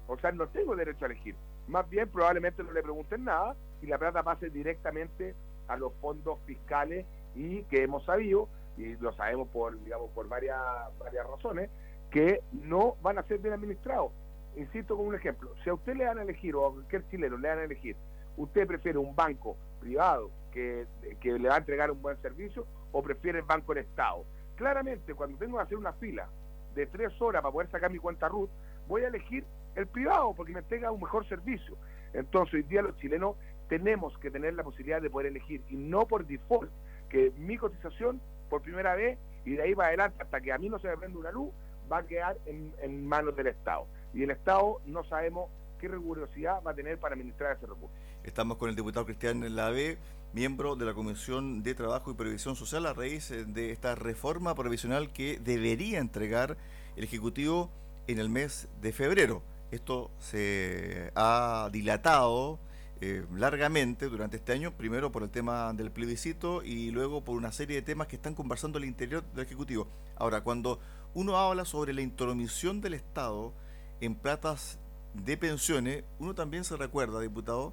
O 0.07 0.17
sea, 0.19 0.33
no 0.33 0.47
tengo 0.49 0.77
derecho 0.77 1.05
a 1.05 1.09
elegir. 1.09 1.35
Más 1.69 1.89
bien, 1.89 2.09
probablemente 2.09 2.63
no 2.63 2.73
le 2.73 2.83
pregunten 2.83 3.25
nada 3.25 3.57
y 3.83 3.87
la 3.87 3.99
plata 3.99 4.23
pase 4.23 4.51
directamente 4.51 5.35
a 5.69 5.77
los 5.77 5.93
fondos 5.95 6.39
fiscales 6.47 7.07
y 7.35 7.63
que 7.65 7.83
hemos 7.83 8.05
sabido, 8.05 8.49
y 8.77 8.97
lo 8.97 9.13
sabemos 9.15 9.49
por, 9.49 9.83
digamos, 9.83 10.11
por 10.11 10.29
varias, 10.29 10.61
varias 10.99 11.27
razones, 11.27 11.71
que 12.11 12.43
no 12.53 12.97
van 13.03 13.19
a 13.19 13.23
ser 13.25 13.39
bien 13.39 13.55
administrados. 13.55 14.13
Insisto 14.57 14.97
con 14.97 15.07
un 15.07 15.15
ejemplo, 15.15 15.51
si 15.63 15.71
a 15.71 15.75
usted 15.75 15.97
le 15.97 16.05
dan 16.05 16.19
a 16.19 16.23
elegir, 16.23 16.55
o 16.55 16.67
a 16.67 16.73
cualquier 16.73 17.09
chileno 17.09 17.39
le 17.39 17.49
dan 17.49 17.59
a 17.59 17.65
elegir, 17.65 17.97
usted 18.37 18.67
prefiere 18.67 18.99
un 18.99 19.15
banco 19.15 19.57
privado 19.81 20.31
que, 20.53 20.87
que 21.21 21.39
le 21.39 21.49
va 21.49 21.57
a 21.57 21.59
entregar 21.59 21.91
un 21.91 22.01
buen 22.01 22.21
servicio 22.23 22.67
o 22.93 23.03
prefiere 23.03 23.41
el 23.41 23.45
banco 23.45 23.75
del 23.75 23.85
Estado. 23.85 24.25
Claramente, 24.57 25.15
cuando 25.15 25.37
tengo 25.39 25.57
que 25.57 25.65
hacer 25.65 25.77
una 25.77 25.93
fila 25.95 26.29
de 26.75 26.87
tres 26.87 27.21
horas 27.21 27.43
para 27.43 27.53
poder 27.53 27.71
sacar 27.71 27.91
mi 27.91 27.99
cuenta 27.99 28.29
RUT, 28.29 28.51
voy 28.87 29.03
a 29.03 29.09
elegir 29.09 29.45
el 29.75 29.87
privado 29.87 30.35
porque 30.35 30.53
me 30.53 30.63
tenga 30.63 30.91
un 30.91 31.01
mejor 31.01 31.27
servicio. 31.29 31.77
Entonces, 32.13 32.55
hoy 32.55 32.63
día 32.63 32.83
los 32.83 32.97
chilenos 32.99 33.37
tenemos 33.69 34.17
que 34.19 34.31
tener 34.31 34.55
la 34.55 34.63
posibilidad 34.63 35.01
de 35.01 35.11
poder 35.11 35.29
elegir 35.29 35.63
y 35.69 35.77
no 35.77 36.07
por 36.07 36.27
default, 36.27 36.71
que 37.09 37.33
mi 37.37 37.57
cotización 37.57 38.21
por 38.49 38.63
primera 38.63 38.95
vez 38.95 39.19
y 39.45 39.53
de 39.53 39.63
ahí 39.63 39.75
para 39.75 39.89
adelante 39.89 40.23
hasta 40.23 40.41
que 40.41 40.53
a 40.53 40.59
mí 40.59 40.69
no 40.69 40.79
se 40.79 40.89
me 40.89 40.97
prenda 40.97 41.19
una 41.19 41.33
luz 41.33 41.53
va 41.91 41.99
a 41.99 42.07
quedar 42.07 42.37
en, 42.47 43.07
manos 43.07 43.37
del 43.37 43.49
Estado. 43.49 43.87
Y 44.13 44.23
el 44.23 44.31
Estado 44.31 44.81
no 44.87 45.05
sabemos 45.05 45.51
qué 45.85 45.89
rigurosidad 45.89 46.63
va 46.63 46.71
a 46.71 46.75
tener 46.75 46.99
para 46.99 47.15
administrar 47.15 47.55
ese 47.55 47.67
recurso. 47.67 47.95
Estamos 48.23 48.57
con 48.57 48.71
el 48.71 48.75
diputado 48.75 49.05
Cristian 49.05 49.55
Lave, 49.55 49.99
miembro 50.33 50.76
de 50.76 50.87
la 50.87 50.95
Comisión 50.95 51.62
de 51.62 51.75
Trabajo 51.75 52.11
y 52.11 52.14
Previsión 52.14 52.57
Social 52.57 52.87
a 52.87 52.95
raíz 52.95 53.29
de 53.29 53.71
esta 53.71 53.95
reforma 53.95 54.55
provisional 54.55 55.12
que 55.12 55.38
debería 55.38 55.99
entregar 55.99 56.57
el 56.97 57.05
Ejecutivo 57.05 57.71
en 58.07 58.19
el 58.19 58.31
mes 58.31 58.67
de 58.81 58.95
febrero. 58.95 59.43
Esto 59.71 60.11
se 60.21 61.12
ha 61.17 61.69
dilatado 61.71 62.59
eh, 63.03 63.26
largamente 63.35 64.09
durante 64.09 64.38
este 64.38 64.53
año, 64.53 64.73
primero 64.73 65.12
por 65.12 65.23
el 65.23 65.29
tema 65.29 65.75
del 65.75 65.91
plebiscito 65.91 66.62
y 66.62 66.93
luego 66.93 67.23
por 67.23 67.37
una 67.37 67.53
serie 67.53 67.76
de 67.76 67.83
temas 67.83 68.07
que 68.07 68.17
están 68.17 68.35
conversando 68.35 68.79
al 68.79 68.87
interior 68.87 69.23
del 69.35 69.45
Ejecutivo. 69.45 69.87
Ahora, 70.17 70.41
cuando 70.41 70.81
uno 71.12 71.37
habla 71.37 71.67
sobre 71.67 71.93
la 71.93 72.00
intromisión 72.00 72.81
del 72.81 72.95
Estado 72.95 73.53
en 74.00 74.14
platas 74.14 74.79
de 75.14 75.37
pensiones, 75.37 76.04
uno 76.18 76.35
también 76.35 76.64
se 76.64 76.76
recuerda, 76.76 77.21
diputado, 77.21 77.73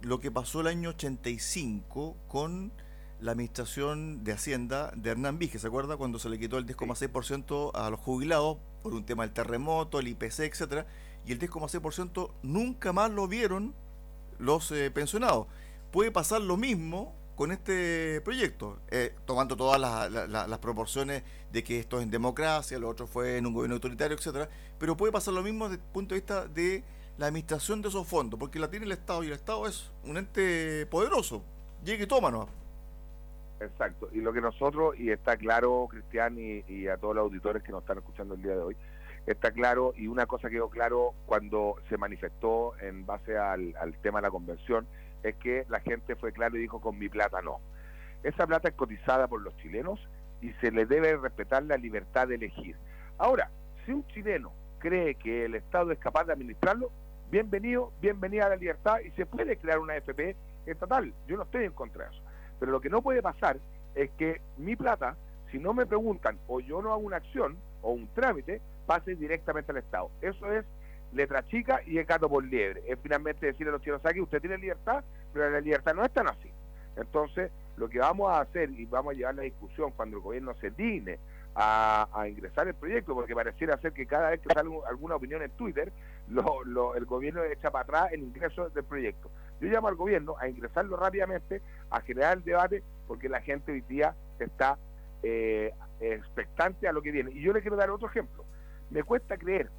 lo 0.00 0.20
que 0.20 0.30
pasó 0.30 0.60
el 0.60 0.66
año 0.66 0.90
85 0.90 2.16
con 2.28 2.72
la 3.20 3.32
administración 3.32 4.24
de 4.24 4.32
Hacienda 4.32 4.92
de 4.96 5.10
Hernán 5.10 5.38
Vige, 5.38 5.58
¿se 5.58 5.66
acuerda? 5.66 5.96
Cuando 5.96 6.18
se 6.18 6.28
le 6.28 6.38
quitó 6.38 6.58
el 6.58 6.66
10,6% 6.66 7.70
a 7.74 7.90
los 7.90 8.00
jubilados 8.00 8.58
por 8.82 8.92
un 8.92 9.04
tema 9.04 9.22
del 9.22 9.32
terremoto, 9.32 9.98
el 9.98 10.08
IPC, 10.08 10.40
etcétera, 10.40 10.86
y 11.26 11.32
el 11.32 11.38
10,6% 11.38 12.30
nunca 12.42 12.92
más 12.92 13.10
lo 13.10 13.28
vieron 13.28 13.74
los 14.38 14.70
eh, 14.72 14.90
pensionados. 14.90 15.46
Puede 15.90 16.10
pasar 16.10 16.42
lo 16.42 16.56
mismo 16.56 17.14
con 17.34 17.52
este 17.52 18.20
proyecto, 18.22 18.78
eh, 18.90 19.14
tomando 19.24 19.56
todas 19.56 19.80
las, 19.80 20.58
proporciones 20.58 21.22
de 21.52 21.64
que 21.64 21.78
esto 21.78 21.98
es 21.98 22.04
en 22.04 22.10
democracia, 22.10 22.78
lo 22.78 22.88
otro 22.88 23.06
fue 23.06 23.38
en 23.38 23.46
un 23.46 23.54
gobierno 23.54 23.74
autoritario, 23.74 24.16
etcétera, 24.16 24.48
pero 24.78 24.96
puede 24.96 25.12
pasar 25.12 25.34
lo 25.34 25.42
mismo 25.42 25.68
desde 25.68 25.82
el 25.82 25.90
punto 25.90 26.14
de 26.14 26.20
vista 26.20 26.46
de 26.46 26.84
la 27.18 27.26
administración 27.26 27.82
de 27.82 27.88
esos 27.88 28.06
fondos, 28.06 28.38
porque 28.38 28.58
la 28.58 28.70
tiene 28.70 28.86
el 28.86 28.92
Estado 28.92 29.22
y 29.24 29.28
el 29.28 29.34
Estado 29.34 29.66
es 29.66 29.90
un 30.04 30.16
ente 30.16 30.86
poderoso, 30.86 31.42
llegue 31.84 32.04
y 32.04 32.06
toma 32.06 32.46
Exacto, 33.60 34.08
y 34.12 34.20
lo 34.20 34.32
que 34.32 34.40
nosotros, 34.40 34.98
y 34.98 35.10
está 35.10 35.36
claro, 35.36 35.86
Cristian, 35.90 36.36
y 36.38 36.88
a 36.88 36.96
todos 36.96 37.14
los 37.14 37.22
auditores 37.22 37.62
que 37.62 37.72
nos 37.72 37.82
están 37.82 37.98
escuchando 37.98 38.34
el 38.34 38.42
día 38.42 38.52
de 38.52 38.62
hoy, 38.62 38.76
está 39.26 39.50
claro, 39.50 39.94
y 39.96 40.06
una 40.06 40.26
cosa 40.26 40.50
quedó 40.50 40.68
claro 40.68 41.14
cuando 41.26 41.76
se 41.88 41.96
manifestó 41.96 42.76
en 42.80 43.06
base 43.06 43.36
al, 43.36 43.74
tema 44.02 44.18
de 44.18 44.22
la 44.22 44.30
convención, 44.30 44.86
es 45.24 45.34
que 45.36 45.64
la 45.68 45.80
gente 45.80 46.14
fue 46.16 46.32
claro 46.32 46.56
y 46.56 46.60
dijo, 46.60 46.80
con 46.80 46.98
mi 46.98 47.08
plata 47.08 47.40
no. 47.42 47.60
Esa 48.22 48.46
plata 48.46 48.68
es 48.68 48.74
cotizada 48.74 49.26
por 49.26 49.42
los 49.42 49.56
chilenos 49.56 49.98
y 50.40 50.52
se 50.60 50.70
le 50.70 50.86
debe 50.86 51.16
respetar 51.16 51.62
la 51.64 51.76
libertad 51.76 52.28
de 52.28 52.36
elegir. 52.36 52.76
Ahora, 53.18 53.50
si 53.84 53.92
un 53.92 54.06
chileno 54.08 54.52
cree 54.78 55.14
que 55.14 55.46
el 55.46 55.54
Estado 55.54 55.92
es 55.92 55.98
capaz 55.98 56.24
de 56.24 56.34
administrarlo, 56.34 56.90
bienvenido, 57.30 57.92
bienvenida 58.00 58.46
a 58.46 58.50
la 58.50 58.56
libertad 58.56 59.00
y 59.00 59.10
se 59.12 59.24
puede 59.24 59.56
crear 59.56 59.78
una 59.78 59.96
FP 59.96 60.36
estatal. 60.66 61.12
Yo 61.26 61.36
no 61.36 61.44
estoy 61.44 61.64
en 61.64 61.72
contra 61.72 62.04
de 62.04 62.14
eso. 62.14 62.22
Pero 62.60 62.70
lo 62.70 62.80
que 62.80 62.90
no 62.90 63.02
puede 63.02 63.22
pasar 63.22 63.58
es 63.94 64.10
que 64.12 64.42
mi 64.58 64.76
plata, 64.76 65.16
si 65.50 65.58
no 65.58 65.72
me 65.72 65.86
preguntan 65.86 66.38
o 66.48 66.60
yo 66.60 66.82
no 66.82 66.92
hago 66.92 67.00
una 67.02 67.16
acción 67.16 67.56
o 67.80 67.92
un 67.92 68.08
trámite, 68.08 68.60
pase 68.86 69.14
directamente 69.14 69.72
al 69.72 69.78
Estado. 69.78 70.10
Eso 70.20 70.52
es 70.52 70.66
letra 71.14 71.46
chica 71.46 71.80
y 71.86 71.98
el 71.98 72.04
gato 72.04 72.28
por 72.28 72.44
liebre. 72.44 72.82
Es 72.86 72.98
finalmente 73.02 73.46
decirle 73.46 73.70
a 73.70 73.72
los 73.72 73.82
chinos 73.82 74.04
aquí, 74.04 74.20
usted 74.20 74.40
tiene 74.40 74.58
libertad, 74.58 75.04
pero 75.32 75.50
la 75.50 75.60
libertad 75.60 75.94
no 75.94 76.04
es 76.04 76.12
tan 76.12 76.28
así. 76.28 76.50
Entonces, 76.96 77.50
lo 77.76 77.88
que 77.88 77.98
vamos 77.98 78.30
a 78.30 78.40
hacer 78.40 78.70
y 78.70 78.84
vamos 78.86 79.14
a 79.14 79.16
llevar 79.16 79.34
la 79.34 79.42
discusión 79.42 79.92
cuando 79.92 80.16
el 80.16 80.22
gobierno 80.22 80.54
se 80.60 80.70
digne 80.70 81.18
a, 81.56 82.26
ingresar 82.28 82.66
el 82.66 82.74
proyecto, 82.74 83.14
porque 83.14 83.34
pareciera 83.34 83.76
ser 83.78 83.92
que 83.92 84.06
cada 84.06 84.30
vez 84.30 84.40
que 84.40 84.52
sale 84.52 84.70
alguna 84.88 85.16
opinión 85.16 85.42
en 85.42 85.50
Twitter, 85.52 85.92
el 86.28 87.04
gobierno 87.04 87.44
echa 87.44 87.70
para 87.70 87.84
atrás 87.84 88.12
el 88.12 88.22
ingreso 88.22 88.70
del 88.70 88.84
proyecto. 88.84 89.30
Yo 89.60 89.68
llamo 89.68 89.88
al 89.88 89.94
gobierno 89.94 90.34
a 90.38 90.48
ingresarlo 90.48 90.96
rápidamente, 90.96 91.62
a 91.90 92.00
generar 92.00 92.38
el 92.38 92.44
debate, 92.44 92.82
porque 93.06 93.28
la 93.28 93.40
gente 93.40 93.72
hoy 93.72 93.82
día 93.82 94.14
está 94.40 94.78
eh, 95.22 95.72
expectante 96.00 96.88
a 96.88 96.92
lo 96.92 97.02
que 97.02 97.12
viene. 97.12 97.30
Y 97.32 97.40
yo 97.40 97.52
le 97.52 97.60
quiero 97.60 97.76
dar 97.76 97.90
otro 97.90 98.08
ejemplo. 98.08 98.44
Me 98.90 99.04
cuesta 99.04 99.36
creer 99.36 99.70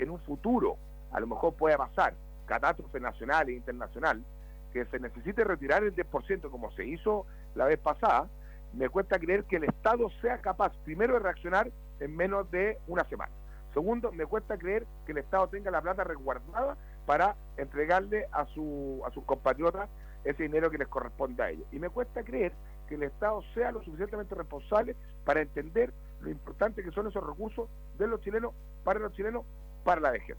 que 0.00 0.04
en 0.04 0.10
un 0.12 0.20
futuro, 0.20 0.78
a 1.12 1.20
lo 1.20 1.26
mejor 1.26 1.52
pueda 1.56 1.76
pasar, 1.76 2.14
catástrofe 2.46 2.98
nacional 3.00 3.50
e 3.50 3.52
internacional, 3.52 4.24
que 4.72 4.86
se 4.86 4.98
necesite 4.98 5.44
retirar 5.44 5.84
el 5.84 5.94
10% 5.94 6.50
como 6.50 6.70
se 6.72 6.86
hizo 6.86 7.26
la 7.54 7.66
vez 7.66 7.78
pasada, 7.78 8.26
me 8.72 8.88
cuesta 8.88 9.18
creer 9.18 9.44
que 9.44 9.56
el 9.56 9.64
Estado 9.64 10.08
sea 10.22 10.38
capaz, 10.38 10.72
primero, 10.84 11.12
de 11.12 11.18
reaccionar 11.18 11.70
en 11.98 12.16
menos 12.16 12.50
de 12.50 12.78
una 12.86 13.04
semana. 13.10 13.30
Segundo, 13.74 14.10
me 14.10 14.24
cuesta 14.24 14.56
creer 14.56 14.86
que 15.04 15.12
el 15.12 15.18
Estado 15.18 15.48
tenga 15.48 15.70
la 15.70 15.82
plata 15.82 16.02
resguardada 16.02 16.78
para 17.04 17.36
entregarle 17.58 18.26
a, 18.32 18.46
su, 18.46 19.02
a 19.06 19.10
sus 19.10 19.24
compatriotas 19.24 19.90
ese 20.24 20.44
dinero 20.44 20.70
que 20.70 20.78
les 20.78 20.88
corresponde 20.88 21.42
a 21.42 21.50
ellos. 21.50 21.66
Y 21.72 21.78
me 21.78 21.90
cuesta 21.90 22.22
creer 22.22 22.52
que 22.88 22.94
el 22.94 23.02
Estado 23.02 23.42
sea 23.52 23.70
lo 23.70 23.82
suficientemente 23.82 24.34
responsable 24.34 24.96
para 25.26 25.42
entender 25.42 25.92
lo 26.22 26.30
importante 26.30 26.82
que 26.82 26.90
son 26.90 27.06
esos 27.06 27.22
recursos 27.22 27.68
de 27.98 28.06
los 28.06 28.22
chilenos, 28.22 28.54
para 28.82 28.98
los 28.98 29.12
chilenos, 29.12 29.44
para 29.84 30.00
la 30.00 30.10
vejez. 30.10 30.36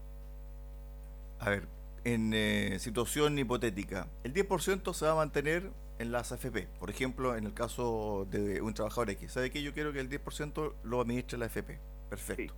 A 1.39 1.49
ver, 1.49 1.67
en 2.03 2.33
eh, 2.33 2.77
situación 2.79 3.37
hipotética, 3.37 4.07
el 4.23 4.33
10% 4.33 4.93
se 4.93 5.05
va 5.05 5.11
a 5.11 5.15
mantener 5.15 5.71
en 5.99 6.11
las 6.11 6.31
AFP. 6.31 6.67
Por 6.79 6.89
ejemplo, 6.89 7.35
en 7.35 7.45
el 7.45 7.53
caso 7.53 8.27
de 8.29 8.61
un 8.61 8.73
trabajador 8.73 9.11
X. 9.11 9.33
¿Sabe 9.33 9.51
que 9.51 9.61
Yo 9.61 9.73
quiero 9.73 9.93
que 9.93 9.99
el 9.99 10.09
10% 10.09 10.73
lo 10.83 11.01
administre 11.01 11.37
la 11.37 11.45
AFP. 11.45 11.79
Perfecto. 12.09 12.53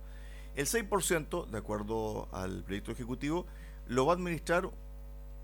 El 0.56 0.66
6%, 0.66 1.46
de 1.46 1.58
acuerdo 1.58 2.28
al 2.32 2.62
proyecto 2.64 2.92
ejecutivo, 2.92 3.46
lo 3.86 4.06
va 4.06 4.12
a 4.12 4.16
administrar 4.16 4.70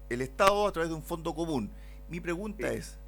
el 0.08 0.20
Estado 0.22 0.66
a 0.66 0.72
través 0.72 0.88
de 0.88 0.96
un 0.96 1.02
fondo 1.02 1.34
común. 1.34 1.70
Mi 2.08 2.20
pregunta 2.20 2.70
es, 2.72 2.98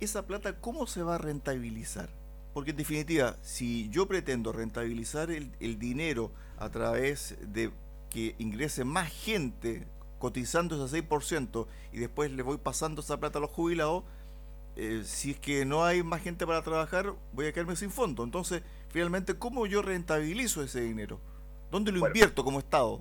¿esa 0.00 0.26
plata 0.26 0.60
cómo 0.60 0.86
se 0.86 1.02
va 1.02 1.14
a 1.14 1.18
rentabilizar? 1.18 2.10
Porque 2.52 2.72
en 2.72 2.76
definitiva, 2.76 3.36
si 3.42 3.88
yo 3.90 4.06
pretendo 4.06 4.52
rentabilizar 4.52 5.30
el, 5.30 5.52
el 5.60 5.78
dinero 5.78 6.32
a 6.58 6.68
través 6.68 7.36
de 7.52 7.70
que 8.10 8.34
ingrese 8.38 8.84
más 8.84 9.08
gente 9.08 9.86
cotizando 10.18 10.84
ese 10.84 11.02
6% 11.08 11.66
y 11.92 11.98
después 11.98 12.30
le 12.30 12.42
voy 12.42 12.58
pasando 12.58 13.00
esa 13.00 13.18
plata 13.18 13.38
a 13.38 13.40
los 13.40 13.50
jubilados, 13.50 14.04
eh, 14.76 15.02
si 15.04 15.32
es 15.32 15.40
que 15.40 15.64
no 15.64 15.84
hay 15.84 16.02
más 16.02 16.22
gente 16.22 16.46
para 16.46 16.62
trabajar, 16.62 17.14
voy 17.32 17.46
a 17.46 17.52
quedarme 17.52 17.74
sin 17.74 17.90
fondo. 17.90 18.22
Entonces, 18.22 18.62
finalmente, 18.88 19.34
¿cómo 19.34 19.66
yo 19.66 19.82
rentabilizo 19.82 20.62
ese 20.62 20.82
dinero? 20.82 21.18
¿Dónde 21.70 21.90
lo 21.92 22.06
invierto 22.06 22.44
como 22.44 22.58
Estado? 22.58 23.00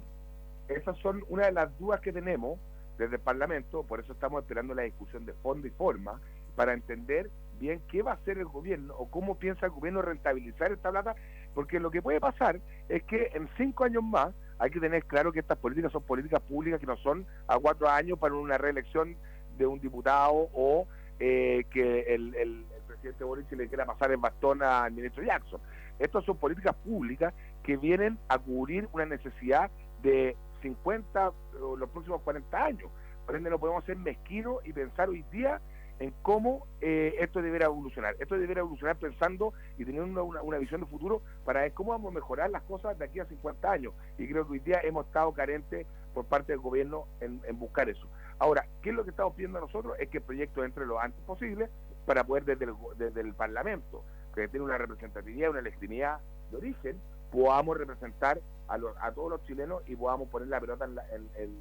Esas 0.67 0.97
son 0.99 1.23
una 1.29 1.47
de 1.47 1.51
las 1.51 1.77
dudas 1.77 1.99
que 2.01 2.11
tenemos 2.11 2.59
desde 2.97 3.15
el 3.15 3.21
Parlamento, 3.21 3.83
por 3.83 3.99
eso 3.99 4.13
estamos 4.13 4.41
esperando 4.41 4.73
la 4.73 4.83
discusión 4.83 5.25
de 5.25 5.33
fondo 5.33 5.67
y 5.67 5.71
forma, 5.71 6.19
para 6.55 6.73
entender 6.73 7.29
bien 7.59 7.81
qué 7.89 8.01
va 8.01 8.11
a 8.11 8.15
hacer 8.15 8.37
el 8.37 8.45
gobierno 8.45 8.95
o 8.97 9.09
cómo 9.09 9.35
piensa 9.35 9.65
el 9.65 9.71
gobierno 9.71 10.01
rentabilizar 10.01 10.71
esta 10.71 10.89
plata, 10.89 11.15
porque 11.53 11.79
lo 11.79 11.91
que 11.91 12.01
puede 12.01 12.19
pasar 12.19 12.59
es 12.87 13.03
que 13.03 13.31
en 13.33 13.49
cinco 13.57 13.83
años 13.83 14.03
más 14.03 14.33
hay 14.57 14.71
que 14.71 14.79
tener 14.79 15.05
claro 15.05 15.31
que 15.31 15.39
estas 15.39 15.57
políticas 15.57 15.91
son 15.91 16.03
políticas 16.03 16.41
públicas 16.41 16.79
que 16.79 16.85
no 16.85 16.97
son 16.97 17.25
a 17.47 17.57
cuatro 17.59 17.89
años 17.89 18.17
para 18.17 18.35
una 18.35 18.57
reelección 18.57 19.15
de 19.57 19.65
un 19.65 19.79
diputado 19.79 20.49
o 20.53 20.87
eh, 21.19 21.65
que 21.69 22.01
el, 22.13 22.33
el, 22.35 22.65
presidente 22.87 23.23
Boric 23.23 23.51
le 23.51 23.67
quiera 23.67 23.85
pasar 23.85 24.11
el 24.11 24.17
bastón 24.17 24.63
al 24.63 24.91
ministro 24.91 25.23
Jackson. 25.23 25.61
Estas 25.99 26.23
son 26.25 26.37
políticas 26.37 26.75
públicas 26.75 27.33
que 27.61 27.77
vienen 27.77 28.17
a 28.29 28.39
cubrir 28.39 28.89
una 28.93 29.05
necesidad 29.05 29.69
de 30.01 30.35
50 30.61 31.31
o 31.61 31.75
los 31.75 31.89
próximos 31.89 32.21
40 32.21 32.65
años. 32.65 32.89
Por 33.25 33.35
ende, 33.35 33.49
no 33.49 33.59
podemos 33.59 33.83
ser 33.85 33.97
mezquinos 33.97 34.57
y 34.65 34.73
pensar 34.73 35.09
hoy 35.09 35.23
día 35.31 35.61
en 35.99 36.13
cómo 36.21 36.65
eh, 36.81 37.15
esto 37.19 37.41
deberá 37.41 37.65
evolucionar. 37.65 38.15
Esto 38.19 38.37
deberá 38.37 38.61
evolucionar 38.61 38.95
pensando 38.97 39.53
y 39.77 39.85
teniendo 39.85 40.23
una, 40.23 40.57
visión 40.57 40.81
de 40.81 40.87
futuro 40.87 41.21
para 41.45 41.61
ver 41.61 41.73
cómo 41.73 41.91
vamos 41.91 42.11
a 42.11 42.15
mejorar 42.15 42.49
las 42.49 42.63
cosas 42.63 42.97
de 42.97 43.05
aquí 43.05 43.19
a 43.19 43.25
50 43.25 43.71
años. 43.71 43.93
Y 44.17 44.27
creo 44.27 44.45
que 44.45 44.53
hoy 44.53 44.59
día 44.59 44.79
hemos 44.83 45.05
estado 45.05 45.31
carentes 45.33 45.85
por 46.13 46.25
parte 46.25 46.53
del 46.53 46.61
gobierno 46.61 47.05
en, 47.19 47.41
buscar 47.59 47.89
eso. 47.89 48.07
Ahora, 48.39 48.65
¿qué 48.81 48.89
es 48.89 48.95
lo 48.95 49.03
que 49.03 49.11
estamos 49.11 49.35
pidiendo 49.35 49.59
nosotros? 49.59 49.95
Es 49.99 50.09
que 50.09 50.17
el 50.17 50.23
proyecto 50.23 50.63
entre 50.63 50.85
lo 50.85 50.99
antes 50.99 51.21
posible 51.25 51.69
para 52.05 52.23
poder 52.23 52.45
desde 52.45 52.65
el, 52.65 52.73
desde 52.97 53.21
el 53.21 53.33
Parlamento, 53.33 54.03
que 54.33 54.47
tiene 54.47 54.65
una 54.65 54.77
representatividad, 54.77 55.51
una 55.51 55.61
legitimidad 55.61 56.19
de 56.49 56.57
origen, 56.57 56.97
podamos 57.31 57.77
representar 57.77 58.39
a, 58.67 58.77
a 59.01 59.11
todos 59.11 59.31
los 59.31 59.43
chilenos 59.45 59.81
y 59.87 59.95
podamos 59.95 60.29
poner 60.29 60.47
la 60.47 60.59
pelota 60.59 60.85
en, 60.85 60.95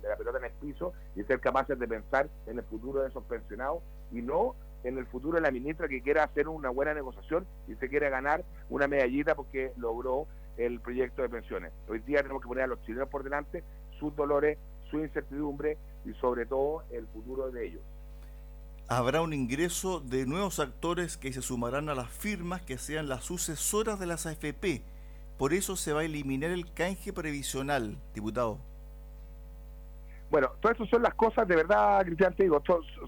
la 0.02 0.16
pelota 0.16 0.38
en 0.38 0.44
el 0.44 0.52
piso 0.52 0.92
y 1.16 1.22
ser 1.24 1.40
capaces 1.40 1.78
de 1.78 1.88
pensar 1.88 2.28
en 2.46 2.58
el 2.58 2.64
futuro 2.64 3.02
de 3.02 3.08
esos 3.08 3.24
pensionados 3.24 3.82
y 4.12 4.22
no 4.22 4.54
en 4.84 4.98
el 4.98 5.06
futuro 5.06 5.36
de 5.36 5.42
la 5.42 5.50
ministra 5.50 5.88
que 5.88 6.02
quiera 6.02 6.24
hacer 6.24 6.48
una 6.48 6.70
buena 6.70 6.94
negociación 6.94 7.46
y 7.66 7.74
se 7.74 7.88
quiera 7.88 8.08
ganar 8.08 8.44
una 8.70 8.86
medallita 8.86 9.34
porque 9.34 9.72
logró 9.76 10.26
el 10.56 10.80
proyecto 10.80 11.22
de 11.22 11.28
pensiones. 11.28 11.72
Hoy 11.88 12.00
día 12.00 12.22
tenemos 12.22 12.42
que 12.42 12.48
poner 12.48 12.64
a 12.64 12.68
los 12.68 12.82
chilenos 12.82 13.08
por 13.08 13.24
delante 13.24 13.64
sus 13.98 14.14
dolores, 14.14 14.58
su 14.90 14.98
incertidumbre 14.98 15.76
y 16.04 16.12
sobre 16.14 16.46
todo 16.46 16.82
el 16.90 17.06
futuro 17.08 17.50
de 17.50 17.66
ellos. 17.66 17.82
Habrá 18.88 19.20
un 19.20 19.34
ingreso 19.34 20.00
de 20.00 20.24
nuevos 20.24 20.60
actores 20.60 21.16
que 21.16 21.32
se 21.32 21.42
sumarán 21.42 21.88
a 21.90 21.94
las 21.94 22.08
firmas 22.08 22.62
que 22.62 22.78
sean 22.78 23.08
las 23.08 23.24
sucesoras 23.24 24.00
de 24.00 24.06
las 24.06 24.24
AFP 24.24 24.82
por 25.38 25.52
eso 25.54 25.76
se 25.76 25.92
va 25.92 26.00
a 26.00 26.04
eliminar 26.04 26.50
el 26.50 26.72
canje 26.72 27.12
previsional, 27.12 27.96
diputado. 28.12 28.58
Bueno, 30.30 30.50
todas 30.60 30.76
esas 30.76 30.90
son 30.90 31.02
las 31.02 31.14
cosas, 31.14 31.48
de 31.48 31.56
verdad, 31.56 32.04
Cristian, 32.04 32.34
te 32.34 32.42
digo, 32.42 32.62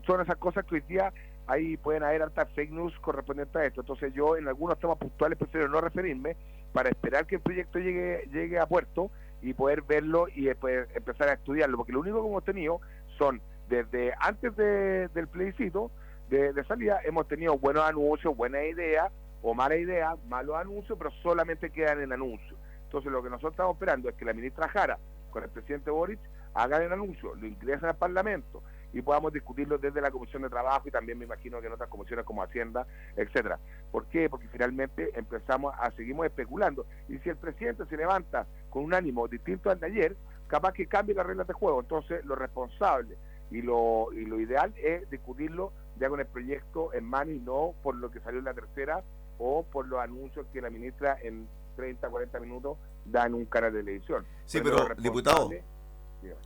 son 0.07 0.21
esas 0.23 0.37
cosas 0.37 0.65
que 0.65 0.77
hoy 0.77 0.81
día 0.89 1.13
ahí 1.47 1.77
pueden 1.77 2.05
haber 2.05 2.23
altas 2.23 2.49
fake 2.55 2.71
news 2.71 2.95
correspondientes 3.01 3.57
a 3.57 3.67
esto. 3.67 3.81
Entonces 3.81 4.15
yo 4.15 4.37
en 4.37 4.49
algunos 4.49 4.79
temas 4.79 4.97
puntuales 4.97 5.37
prefiero 5.37 5.69
no 5.69 5.81
referirme 5.81 6.37
para 6.73 6.89
esperar 6.89 7.27
que 7.27 7.35
el 7.35 7.41
proyecto 7.41 7.79
llegue, 7.79 8.29
llegue 8.33 8.59
a 8.59 8.67
puerto 8.67 9.11
y 9.43 9.53
poder 9.53 9.83
verlo 9.83 10.29
y 10.35 10.45
después 10.45 10.89
empezar 10.95 11.29
a 11.29 11.35
estudiarlo, 11.35 11.79
porque 11.79 11.93
lo 11.93 12.01
único 12.01 12.23
que 12.23 12.29
hemos 12.29 12.45
tenido 12.45 12.81
son, 13.19 13.43
desde 13.69 14.15
antes 14.21 14.55
del 14.57 15.29
plebiscito 15.29 15.91
de, 16.29 16.53
de 16.53 16.65
salida, 16.65 17.01
hemos 17.05 17.27
tenido 17.27 17.59
buenos 17.59 17.83
anuncios, 17.85 18.37
buenas 18.37 18.63
ideas, 18.65 19.11
o 19.43 19.55
mala 19.55 19.77
idea, 19.77 20.17
malos 20.29 20.57
anuncios, 20.57 20.97
pero 20.99 21.11
solamente 21.23 21.71
quedan 21.71 22.01
en 22.01 22.13
anuncios. 22.13 22.59
Entonces 22.85 23.13
lo 23.13 23.23
que 23.23 23.31
nosotros 23.31 23.53
estamos 23.53 23.75
esperando 23.75 24.09
es 24.09 24.15
que 24.17 24.25
la 24.25 24.33
ministra 24.33 24.69
Jara 24.69 24.99
con 25.31 25.45
el 25.45 25.51
presidente 25.51 25.91
Boric 25.91 26.19
hagan 26.55 26.83
el 26.83 26.93
anuncio, 26.93 27.35
lo 27.37 27.47
ingresen 27.47 27.89
al 27.89 27.97
Parlamento 27.97 28.63
y 28.93 29.03
podamos 29.03 29.33
discutirlo 29.33 29.79
desde 29.79 30.01
la 30.01 30.11
Comisión 30.11 30.43
de 30.43 30.49
Trabajo 30.49 30.89
y 30.89 30.91
también 30.91 31.19
me 31.19 31.25
imagino 31.25 31.61
que 31.61 31.69
en 31.69 31.73
otras 31.73 31.89
comisiones 31.89 32.25
como 32.25 32.43
Hacienda, 32.43 32.87
etcétera. 33.17 33.59
¿Por 33.93 34.07
qué? 34.07 34.29
Porque 34.29 34.49
finalmente 34.49 35.11
empezamos 35.15 35.73
a 35.79 35.91
seguimos 35.93 36.27
especulando 36.27 36.87
y 37.09 37.19
si 37.19 37.29
el 37.29 37.37
presidente 37.37 37.85
se 37.87 37.97
levanta 37.97 38.47
con 38.69 38.85
un 38.85 38.95
ánimo 38.95 39.29
distinto 39.29 39.71
al 39.71 39.79
de 39.79 39.87
ayer, 39.87 40.17
capaz 40.49 40.73
que 40.73 40.87
cambie 40.87 41.15
las 41.15 41.27
reglas 41.27 41.47
de 41.47 41.55
juego. 41.55 41.81
Entonces, 41.81 42.25
lo 42.25 42.35
responsable 42.35 43.17
y 43.51 43.63
lo, 43.63 44.13
y 44.13 44.25
lo 44.27 44.41
ideal 44.41 44.75
es 44.77 45.09
discutirlo 45.11 45.73
ya 45.99 46.09
con 46.09 46.19
el 46.19 46.27
proyecto 46.27 46.93
en 46.93 47.05
mano 47.05 47.31
y 47.31 47.39
no 47.39 47.75
por 47.83 47.95
lo 47.95 48.11
que 48.11 48.21
salió 48.21 48.41
en 48.41 48.47
la 48.47 48.55
tercera 48.55 49.05
o 49.41 49.65
por 49.65 49.89
los 49.89 49.99
anuncios 49.99 50.47
que 50.53 50.61
la 50.61 50.71
ministra 50.71 51.19
en 51.21 51.49
30, 51.77 52.09
40 52.09 52.41
minutos 52.41 52.77
da 53.05 53.27
en 53.27 53.35
un 53.35 53.47
canal 53.47 53.73
de 53.73 53.81
televisión. 53.81 54.25
Sí, 54.45 54.61
pero, 54.63 54.95
diputado, 54.99 55.51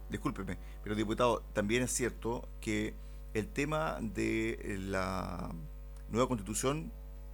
discúlpeme, 0.09 0.57
pero 0.83 0.95
diputado, 0.95 1.43
también 1.53 1.83
es 1.83 1.91
cierto 1.91 2.49
que 2.61 2.95
el 3.35 3.49
tema 3.49 3.99
de 4.01 4.77
la 4.79 5.51
nueva 6.09 6.29
constitución 6.29 6.93